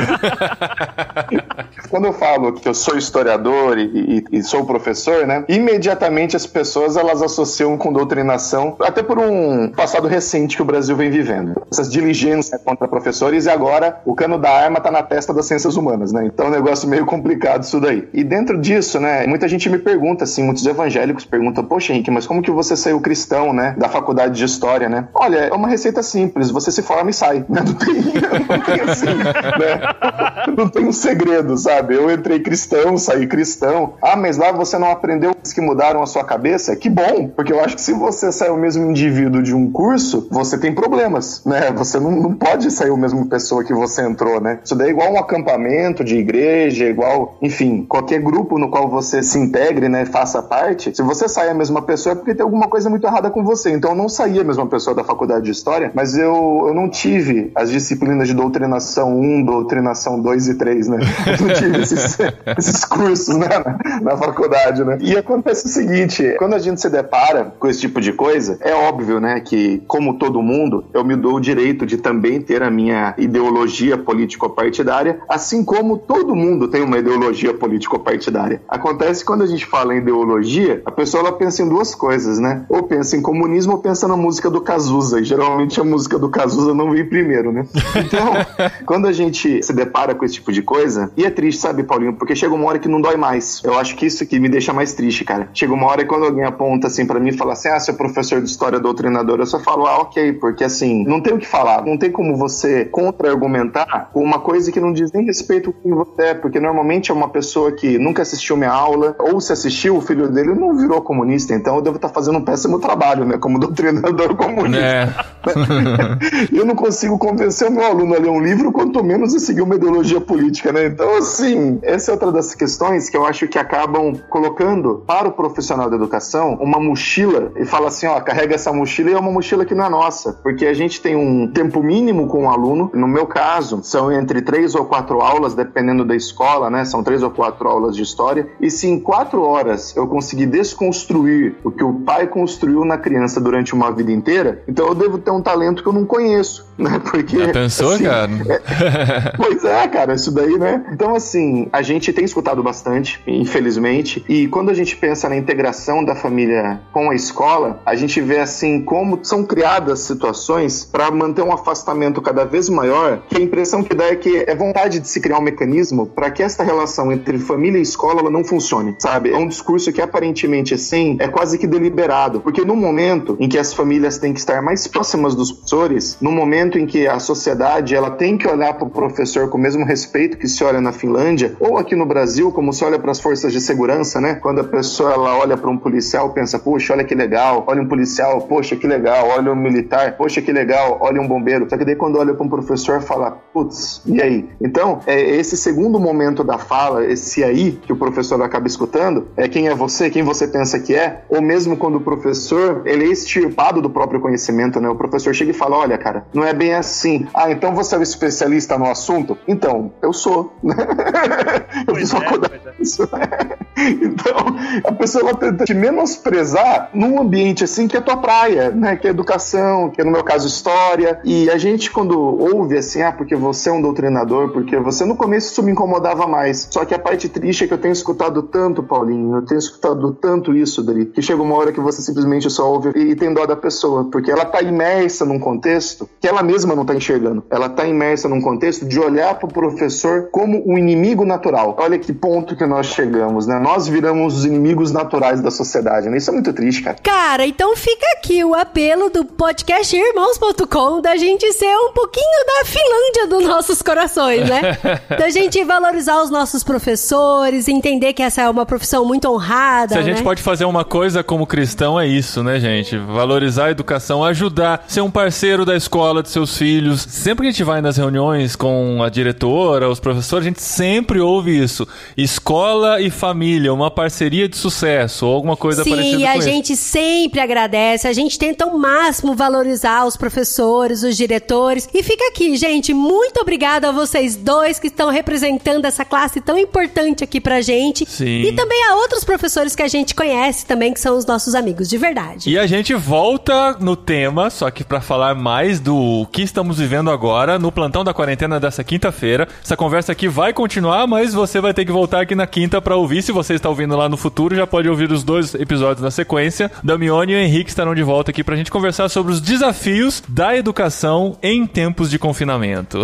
[1.89, 3.85] Quando eu falo que eu sou historiador e,
[4.31, 5.45] e, e, sou professor, né?
[5.49, 10.97] Imediatamente as pessoas elas associam com doutrinação, até por um passado recente que o Brasil
[10.97, 11.63] vem vivendo.
[11.71, 15.77] Essas diligências contra professores e agora o cano da arma tá na testa das ciências
[15.77, 16.27] humanas, né?
[16.27, 18.09] Então é um negócio meio complicado isso daí.
[18.13, 19.27] E dentro disso, né?
[19.27, 23.01] Muita gente me pergunta, assim, muitos evangélicos perguntam, poxa, Henrique, mas como que você saiu
[23.01, 23.77] cristão, né?
[23.79, 25.09] Da faculdade de história, né?
[25.15, 26.51] Olha, é uma receita simples.
[26.51, 27.63] Você se forma e sai, né?
[27.65, 27.95] Não tem,
[28.49, 30.55] não tem assim, né?
[30.57, 31.95] Não tem um segredo, sabe?
[31.95, 33.95] Eu entrei cristão, saí cristão.
[34.03, 36.75] Ah, mas lá você não aprendeu que mudaram a sua cabeça?
[36.75, 40.27] Que bom, porque eu acho que se você sai o mesmo indivíduo de um curso,
[40.31, 41.71] você tem problemas, né?
[41.77, 44.61] Você não, não pode sair a mesma pessoa que você entrou, né?
[44.65, 49.23] Isso daí é igual um acampamento de igreja, igual, enfim, qualquer grupo no qual você
[49.23, 49.39] se
[49.75, 50.95] integre, né, faça parte.
[50.95, 53.71] Se você sai a mesma pessoa é porque tem alguma coisa muito errada com você.
[53.71, 56.89] Então eu não saí a mesma pessoa da faculdade de história, mas eu, eu não
[56.89, 60.99] tive as disciplinas de doutrinação 1, doutrinação 2 e 3, né?
[61.35, 62.19] Eu não tive esses,
[62.59, 64.99] esses cursos, né, na, na faculdade, né?
[65.01, 68.73] E acontece o seguinte, quando a gente se depara com esse tipo de coisa, é
[68.73, 72.71] óbvio, né, que como todo mundo, eu me dou o direito de também ter a
[72.71, 78.63] minha ideologia político-partidária, assim como todo mundo tem uma ideologia político-partidária.
[78.69, 82.65] Acontece quando a gente fala em ideologia, a pessoa ela pensa em duas coisas, né?
[82.69, 86.29] Ou pensa em comunismo ou pensa na música do Cazuza, e geralmente a música do
[86.29, 87.67] Cazuza não vem primeiro, né?
[87.97, 88.33] Então,
[88.87, 92.15] quando a gente se depara com esse tipo de coisa, e é triste, sabe, Paulinho?
[92.15, 93.61] Porque chega uma hora que não dói mais.
[93.65, 95.49] Eu acho que isso que me deixa mais triste, cara.
[95.53, 97.95] Chega uma hora e quando alguém aponta assim para mim e fala assim: ah, seu
[97.95, 101.47] professor de história doutrinador, eu só falo, ah, ok, porque assim, não tem o que
[101.47, 105.81] falar, não tem como você contra-argumentar com uma coisa que não diz nem respeito com
[105.81, 109.53] quem você é, porque normalmente é uma pessoa que nunca assistiu minha aula, ou se
[109.53, 112.79] assistiu, o filho dele não virou comunista, então eu devo estar tá fazendo um péssimo
[112.79, 114.85] trabalho, né, como doutrinador comunista.
[114.85, 115.35] É.
[116.53, 119.63] eu não consigo convencer o meu aluno a ler um livro, quanto menos a seguir
[119.63, 120.87] uma ideologia política, né?
[120.87, 125.33] Então, assim, essa é outra das questões que eu acho que acabam colocando para o
[125.33, 129.31] profissional da educação uma mochila e fala assim, ó, carrega essa mochila e é uma
[129.31, 132.91] mochila que não é nossa, porque a gente tem um tempo mínimo com o aluno,
[132.95, 136.85] no meu caso, são entre três ou quatro aulas, dependendo da escola, né?
[136.85, 141.57] São três ou quatro aulas de história, e se em quatro horas eu conseguir desconstruir
[141.65, 145.31] o que o pai construiu na criança durante uma vida inteira, então eu devo ter
[145.31, 147.01] um talento que eu não conheço, né?
[147.11, 147.39] Porque.
[147.39, 148.31] Já pensou, assim, cara?
[148.49, 149.33] É...
[149.37, 150.85] pois é, cara, isso daí, né?
[150.93, 156.05] Então, assim, a gente tem escutado bastante, infelizmente, e quando a gente pensa na integração
[156.05, 161.43] da família com a escola, a gente vê, assim, como são criadas situações para manter
[161.43, 165.09] um afastamento cada vez maior, que a impressão que dá é que é vontade de
[165.09, 168.95] se criar um mecanismo para que essa relação entre família e escola ela não funcione,
[168.99, 169.24] sabe?
[169.33, 173.59] É um discurso que aparentemente, assim, é quase que deliberado, porque no momento em que
[173.59, 177.95] as famílias têm que estar mais próximas dos professores, no momento em que a sociedade
[177.95, 180.93] ela tem que olhar para o professor com o mesmo respeito que se olha na
[180.93, 184.35] Finlândia, ou aqui no Brasil, como se olha para as forças de segurança, né?
[184.35, 187.89] Quando a pessoa ela olha para um policial, pensa, puxa, olha que legal, olha um
[187.89, 191.67] policial, poxa, que legal, olha um militar, poxa, que legal, olha um bombeiro.
[191.69, 194.49] Só que daí quando olha para um professor, fala, putz, e aí?
[194.61, 199.49] Então, é esse segundo momento da fala, esse aí que o professor acaba escutando, é
[199.49, 203.09] quem é você, quem você pensa que é, ou mesmo quando o professor, ele é
[203.09, 204.89] extirpado do próprio conhecimento, né?
[204.89, 207.27] O professor chega e fala, olha, cara, não é bem assim.
[207.35, 209.37] Ah, então você é o especialista no assunto?
[209.47, 210.53] Então, eu sou.
[211.87, 212.61] eu fiz faculdade.
[212.65, 213.65] É, é.
[214.03, 214.37] então,
[214.85, 218.97] a pessoa ela tenta te menosprezar num ambiente assim que é tua praia, né?
[218.97, 221.21] Que é educação, que é no meu caso história.
[221.25, 225.17] E a gente, quando ouve assim, ah, porque você é um doutrinador, porque você no
[225.17, 226.69] começo isso me incomodava mais.
[226.71, 230.17] Só que a parte triste é que eu tenho escutado tanto, Paulinho, eu tenho escutado
[230.19, 233.45] tanto isso, Dali, que chega uma hora que você simplesmente só ouve e tem dó
[233.45, 237.45] da pessoa, porque ela tá imersa num contexto que ela mesma não tá enxergando.
[237.51, 241.77] Ela tá imersa num contexto de olhar pro professor como um inimigo natural.
[241.79, 243.59] Olha que ponto que nós chegamos, né?
[243.59, 246.17] Nós viramos os inimigos naturais da sociedade, né?
[246.17, 246.97] Isso é muito triste, cara.
[247.03, 252.65] Cara, então fica aqui o apelo do podcast irmãos.com da gente ser um pouquinho da
[252.65, 254.79] Finlândia dos nossos corações, né?
[255.19, 259.95] da gente valorizar os nossos professores, entender que essa é uma profissão muito honrada.
[259.95, 260.23] Se a gente né?
[260.23, 262.99] pode fazer uma coisa como cristão, é isso, né, gente?
[262.99, 267.01] Valorizar a educação, ajudar, ser um parceiro da escola de seus filhos.
[267.01, 271.19] Sempre que a gente vai nas reuniões com a diretora, os professores, a gente sempre
[271.19, 271.89] ouve isso.
[272.17, 276.73] Escola e família, uma parceria de sucesso, ou alguma coisa Sim, parecida Sim, a gente
[276.75, 276.83] isso.
[276.83, 281.89] sempre agradece, a gente tenta ao máximo valorizar os professores, os diretores.
[281.95, 286.59] E fica aqui, gente, muito obrigada a vocês dois que estão representando essa classe tão
[286.59, 288.05] importante aqui pra gente.
[288.09, 288.43] Sim.
[288.43, 291.89] E também a outros professores que a gente conhece também, que são os nossos amigos
[291.89, 292.51] de verdade.
[292.51, 297.11] E a gente volta no tema, só que para falar mais do que estamos vivendo
[297.11, 299.49] agora no plantão da quarentena dessa quinta-feira.
[299.63, 302.97] Essa conversa aqui vai continuar, mas você vai ter que voltar aqui na quinta para
[302.97, 303.23] ouvir.
[303.23, 306.71] Se você está ouvindo lá no futuro, já pode ouvir os dois episódios na sequência.
[306.83, 310.57] Damione e o Henrique estarão de volta aqui pra gente conversar sobre os desafios da
[310.57, 312.99] educação em tempos de confinamento.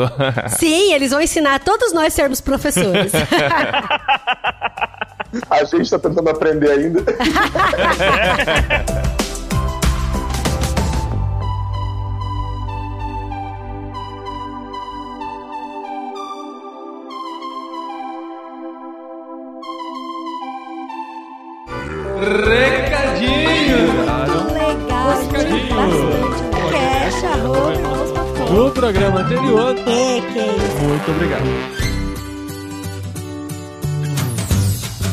[0.58, 3.12] Sim, eles vão ensinar todos nós sermos professores.
[5.60, 7.04] A gente está tentando aprender ainda.
[22.50, 23.90] Recadinhos!
[23.90, 26.40] Legal, Recadinhos!
[26.70, 29.74] Cash, arroba, No programa anterior.
[29.78, 30.76] É, que é isso.
[30.82, 31.79] Muito obrigado.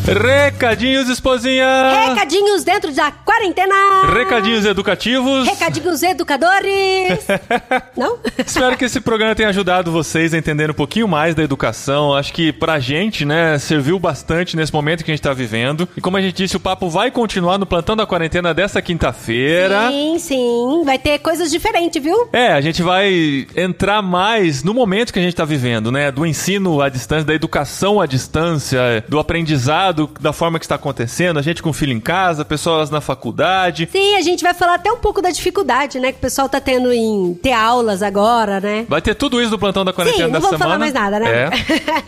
[0.07, 1.65] Recadinhos, esposinha!
[2.07, 3.75] Recadinhos dentro da quarentena!
[4.13, 5.45] Recadinhos educativos!
[5.45, 7.27] Recadinhos educadores!
[7.97, 8.17] Não?
[8.37, 12.13] Espero que esse programa tenha ajudado vocês a entender um pouquinho mais da educação.
[12.13, 15.89] Acho que pra gente, né, serviu bastante nesse momento que a gente tá vivendo.
[15.97, 19.89] E como a gente disse, o papo vai continuar no plantão da quarentena dessa quinta-feira.
[19.89, 20.83] Sim, sim.
[20.85, 22.29] Vai ter coisas diferentes, viu?
[22.31, 26.13] É, a gente vai entrar mais no momento que a gente tá vivendo, né?
[26.13, 31.39] Do ensino à distância, da educação à distância, do aprendizado da forma que está acontecendo,
[31.39, 33.89] a gente com filho em casa, pessoas na faculdade.
[33.91, 36.11] Sim, a gente vai falar até um pouco da dificuldade, né?
[36.11, 38.85] Que o pessoal tá tendo em ter aulas agora, né?
[38.87, 40.57] Vai ter tudo isso do plantão da quarentena Sim, não da semana.
[40.63, 41.29] falar mais nada, né?
[41.31, 41.49] É.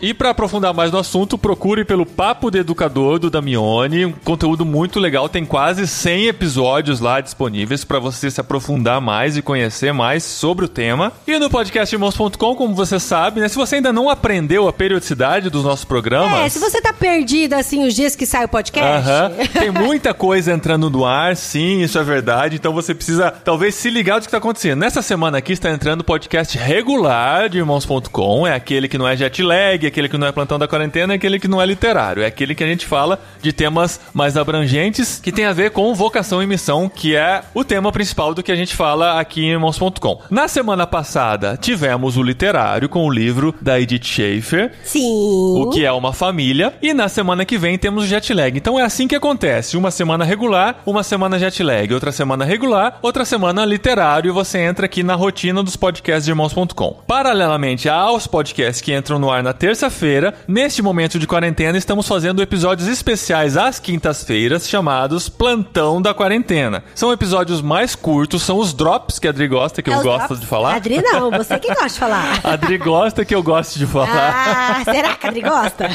[0.00, 4.64] E pra aprofundar mais no assunto, procure pelo Papo de Educador do Damione, um conteúdo
[4.64, 9.92] muito legal, tem quase 100 episódios lá disponíveis pra você se aprofundar mais e conhecer
[9.92, 11.12] mais sobre o tema.
[11.26, 15.64] E no podcastirmãos.com, como você sabe, né, se você ainda não aprendeu a periodicidade dos
[15.64, 19.08] nossos programas, É, se você tá perdido, assim, os dias que sai o podcast...
[19.08, 19.32] Aham.
[19.52, 22.56] Tem muita coisa entrando no ar, sim, isso é verdade.
[22.56, 24.78] Então você precisa, talvez, se ligar do que está acontecendo.
[24.78, 28.46] Nessa semana aqui está entrando o podcast regular de irmãos.com.
[28.46, 31.14] É aquele que não é jet lag, é aquele que não é plantão da quarentena,
[31.14, 32.22] é aquele que não é literário.
[32.22, 35.94] É aquele que a gente fala de temas mais abrangentes que tem a ver com
[35.94, 39.50] vocação e missão, que é o tema principal do que a gente fala aqui em
[39.50, 40.22] irmãos.com.
[40.30, 44.72] Na semana passada, tivemos o literário com o livro da Edith Schaefer.
[44.84, 45.54] Sim.
[45.56, 46.74] O que é uma família.
[46.82, 48.56] E na semana que vem temos jet lag.
[48.56, 49.76] Então é assim que acontece.
[49.76, 51.92] Uma semana regular, uma semana jet lag.
[51.92, 54.30] Outra semana regular, outra semana literário.
[54.30, 57.02] E você entra aqui na rotina dos podcasts de irmãos.com.
[57.06, 62.42] Paralelamente aos podcasts que entram no ar na terça-feira, neste momento de quarentena, estamos fazendo
[62.42, 66.82] episódios especiais às quintas-feiras, chamados Plantão da Quarentena.
[66.94, 70.02] São episódios mais curtos, são os drops que a Adri gosta, que É eu os
[70.04, 70.40] gosto drops.
[70.40, 70.74] de falar.
[70.76, 72.40] Adri não, você que gosta de falar.
[72.42, 74.80] A Adri gosta que eu gosto de falar.
[74.80, 75.90] Ah, será que a Adri gosta?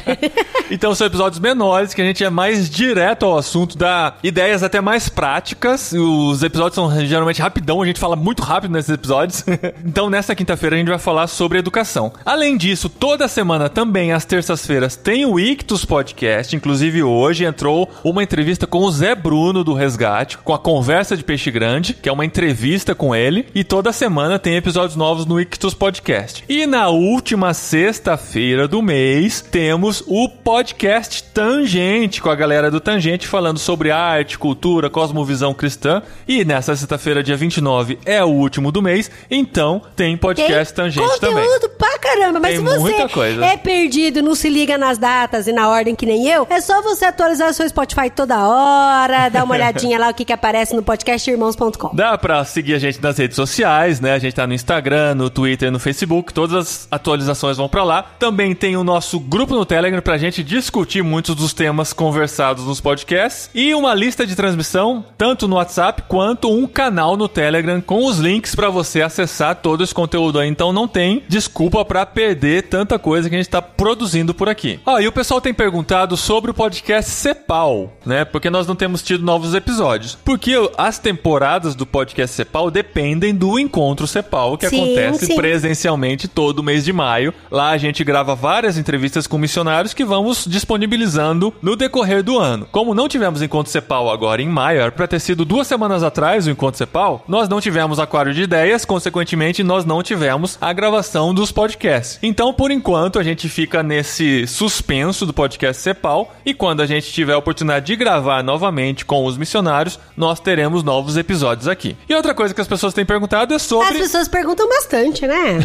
[0.69, 1.54] Então são episódios menores
[1.95, 5.93] que a gente é mais direto ao assunto, dá ideias até mais práticas.
[5.93, 9.43] Os episódios são geralmente rapidão, a gente fala muito rápido nesses episódios.
[9.85, 12.11] então nessa quinta-feira a gente vai falar sobre educação.
[12.25, 18.23] Além disso, toda semana também às terças-feiras tem o Ictus Podcast, inclusive hoje entrou uma
[18.23, 22.11] entrevista com o Zé Bruno do Resgate, com a Conversa de Peixe Grande, que é
[22.11, 26.43] uma entrevista com ele, e toda semana tem episódios novos no Ictus Podcast.
[26.49, 33.27] E na última sexta-feira do mês temos o podcast Tangente com a galera do Tangente
[33.27, 36.01] falando sobre arte, cultura, cosmovisão cristã.
[36.27, 41.07] E nessa sexta-feira, dia 29, é o último do mês, então tem podcast Tem Tangente
[41.07, 41.77] conteúdo também.
[41.77, 45.69] pra caramba, mas Tem se você é perdido, não se liga nas datas e na
[45.69, 49.99] ordem que nem eu, é só você atualizar seu Spotify toda hora, dar uma olhadinha
[49.99, 51.95] lá o que, que aparece no podcastirmãos.com.
[51.95, 54.13] Dá pra seguir a gente nas redes sociais, né?
[54.13, 58.01] A gente tá no Instagram, no Twitter, no Facebook, todas as atualizações vão pra lá.
[58.17, 62.81] Também tem o nosso grupo no Telegram pra gente discutir muitos dos temas conversados nos
[62.81, 68.05] podcasts e uma lista de transmissão tanto no WhatsApp quanto um canal no Telegram com
[68.05, 70.47] os links pra você acessar todo esse conteúdo aí.
[70.47, 74.79] Então não tem desculpa pra perder tanta coisa que a gente tá produzindo por aqui.
[74.85, 78.23] Ó, e o pessoal tem perguntado sobre o podcast Cepal, né?
[78.23, 80.17] Porque nós não temos tido novos episódios.
[80.23, 85.35] Porque as temporadas do podcast Cepal dependem do encontro Cepal que Sim, acontece sim.
[85.35, 87.33] presencialmente todo mês de maio.
[87.49, 92.67] Lá a gente grava várias entrevistas com missionários que vamos disponibilizando no decorrer do ano.
[92.71, 96.45] Como não tivemos encontro Cepal agora em maio, era pra ter sido duas semanas atrás
[96.45, 101.33] o encontro Cepal, nós não tivemos aquário de ideias, consequentemente nós não tivemos a gravação
[101.33, 102.19] dos podcasts.
[102.21, 107.11] Então, por enquanto, a gente fica nesse suspenso do podcast Cepal e quando a gente
[107.11, 111.95] tiver a oportunidade de gravar novamente com os missionários, nós teremos novos episódios aqui.
[112.09, 115.59] E outra coisa que as pessoas têm perguntado é As sobre pessoas perguntam bastante, né?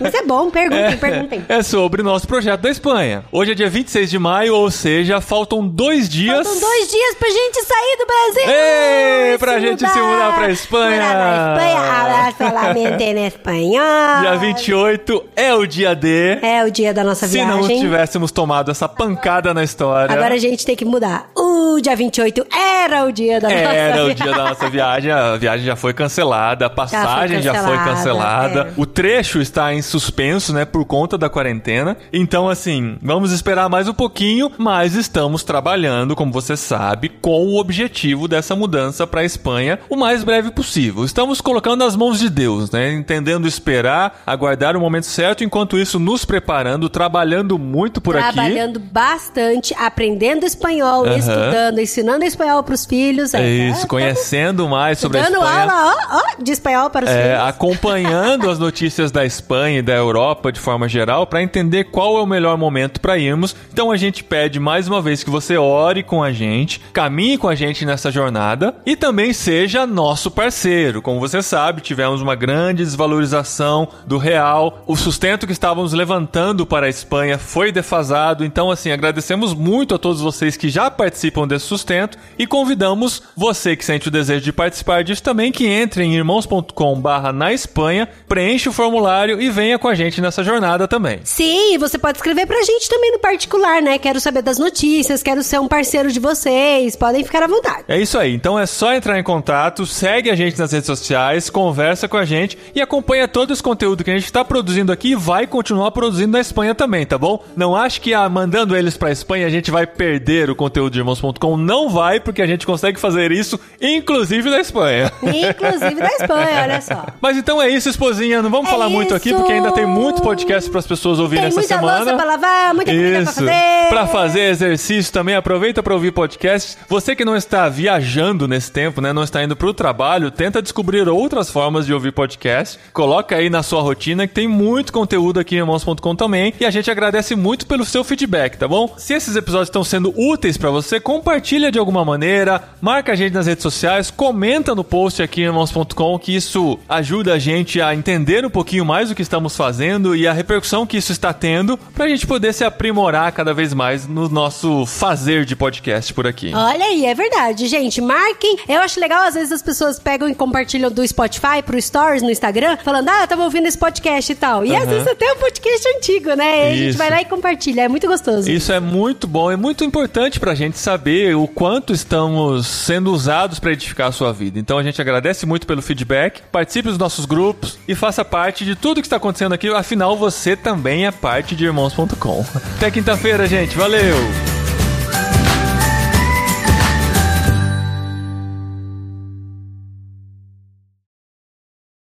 [0.00, 1.44] Mas é bom, perguntem, perguntem.
[1.48, 3.24] é sobre o nosso projeto da Espanha.
[3.30, 6.34] Hoje é dia 26 de maio, ou seja, faltam dois dias.
[6.46, 8.52] Faltam dois dias pra gente sair do Brasil!
[8.54, 10.96] Ei, pra gente se mudar pra Espanha.
[11.02, 14.20] Morar na Espanha, hablar solamente em espanhol.
[14.20, 16.38] Dia 28 é o dia D.
[16.42, 17.80] É o dia da nossa Se não viagem.
[17.80, 20.12] tivéssemos tomado essa pancada na história.
[20.14, 21.30] Agora a gente tem que mudar.
[21.36, 25.36] O dia 28 era o dia da nossa Era o dia da nossa viagem, a
[25.36, 28.60] viagem já foi cancelada, a passagem já foi cancelada, cancelada.
[28.70, 28.80] é.
[28.80, 31.96] O trecho está em suspenso, né, por conta da quarentena.
[32.12, 37.58] Então, assim, vamos esperar mais um pouquinho, mas estamos trabalhando, como você sabe, com o
[37.58, 41.04] objetivo dessa mudança para a Espanha o mais breve possível.
[41.04, 45.98] Estamos colocando nas mãos de Deus, né, entendendo esperar, aguardar o momento certo, enquanto isso
[45.98, 48.32] nos preparando, trabalhando muito por aqui.
[48.34, 51.16] Trabalhando bastante, aprendendo espanhol, Aham.
[51.16, 53.34] estudando, ensinando espanhol pros filhos.
[53.34, 55.60] É isso, conhecendo mais sobre a Dando Espanha.
[55.72, 57.48] aula, ó, ó, de espanhol para os É, filhos.
[57.48, 62.22] acompanhando as notícias da Espanha e da Europa de forma geral para entender qual é
[62.22, 63.54] o melhor momento para irmos.
[63.72, 67.48] Então a gente pede mais uma vez que você ore com a gente, caminhe com
[67.48, 71.02] a gente nessa jornada e também seja nosso parceiro.
[71.02, 74.82] Como você sabe, tivemos uma grande desvalorização do real.
[74.86, 78.44] O sustento que estávamos levantando para a Espanha foi defasado.
[78.44, 83.76] Então, assim, agradecemos muito a todos vocês que já participam desse sustento e convidamos você
[83.76, 88.70] que sente o desejo de participar disso também que entre em irmãos.com/barra na Espanha, preencha
[88.70, 91.20] o formulário e venha com a gente nessa jornada também.
[91.24, 93.98] Sim, você pode escrever pra gente também no particular, né?
[93.98, 96.96] Quero saber das notícias, quero ser um parceiro de vocês.
[96.96, 97.84] Podem ficar à vontade.
[97.86, 98.34] É isso aí.
[98.34, 102.24] Então é só entrar em contato, segue a gente nas redes sociais, conversa com a
[102.24, 105.90] gente e acompanha todo esse conteúdo que a gente está produzindo aqui e vai continuar
[105.90, 107.42] produzindo na Espanha também, tá bom?
[107.56, 110.98] Não acho que ah, mandando eles pra Espanha a gente vai perder o conteúdo de
[110.98, 111.56] irmãos.com.
[111.56, 115.12] Não vai, porque a gente consegue fazer isso, inclusive na Espanha.
[115.22, 117.06] Inclusive da Espanha, olha só.
[117.20, 118.40] Mas então é isso, esposinha.
[118.42, 119.38] Não vamos É falar muito aqui, isso.
[119.38, 121.98] porque ainda tem muito podcast para as pessoas ouvirem Tem essa muita semana.
[121.98, 123.32] louça pra lavar, muita comida Isso.
[123.34, 123.88] fazer.
[123.88, 126.78] Pra fazer exercício também, aproveita para ouvir podcast.
[126.88, 131.08] Você que não está viajando nesse tempo, né, não está indo pro trabalho, tenta descobrir
[131.08, 132.78] outras formas de ouvir podcast.
[132.92, 136.54] Coloca aí na sua rotina que tem muito conteúdo aqui em irmãos.com também.
[136.58, 138.94] E a gente agradece muito pelo seu feedback, tá bom?
[138.96, 143.32] Se esses episódios estão sendo úteis para você, compartilha de alguma maneira, marca a gente
[143.32, 147.94] nas redes sociais, comenta no post aqui em irmãos.com que isso ajuda a gente a
[147.94, 151.76] entender um pouquinho mais o que estamos fazendo e a repercussão que isso está tendo
[151.76, 154.43] pra gente poder se aprimorar cada vez mais no nosso
[154.86, 156.52] fazer de podcast por aqui.
[156.54, 158.00] Olha aí, é verdade, gente.
[158.00, 158.58] Marquem.
[158.68, 162.30] Eu acho legal, às vezes as pessoas pegam e compartilham do Spotify pro Stories no
[162.30, 164.64] Instagram, falando, ah, eu tava ouvindo esse podcast e tal.
[164.64, 164.92] E às Aham.
[164.92, 166.70] vezes até um podcast antigo, né?
[166.70, 166.98] E a gente Isso.
[166.98, 167.82] vai lá e compartilha.
[167.82, 168.50] É muito gostoso.
[168.50, 173.58] Isso é muito bom, é muito importante pra gente saber o quanto estamos sendo usados
[173.58, 174.58] pra edificar a sua vida.
[174.58, 178.74] Então a gente agradece muito pelo feedback, participe dos nossos grupos e faça parte de
[178.74, 179.68] tudo que está acontecendo aqui.
[179.68, 182.44] Afinal, você também é parte de irmãos.com.
[182.76, 183.76] Até quinta-feira, gente.
[183.76, 184.14] Valeu!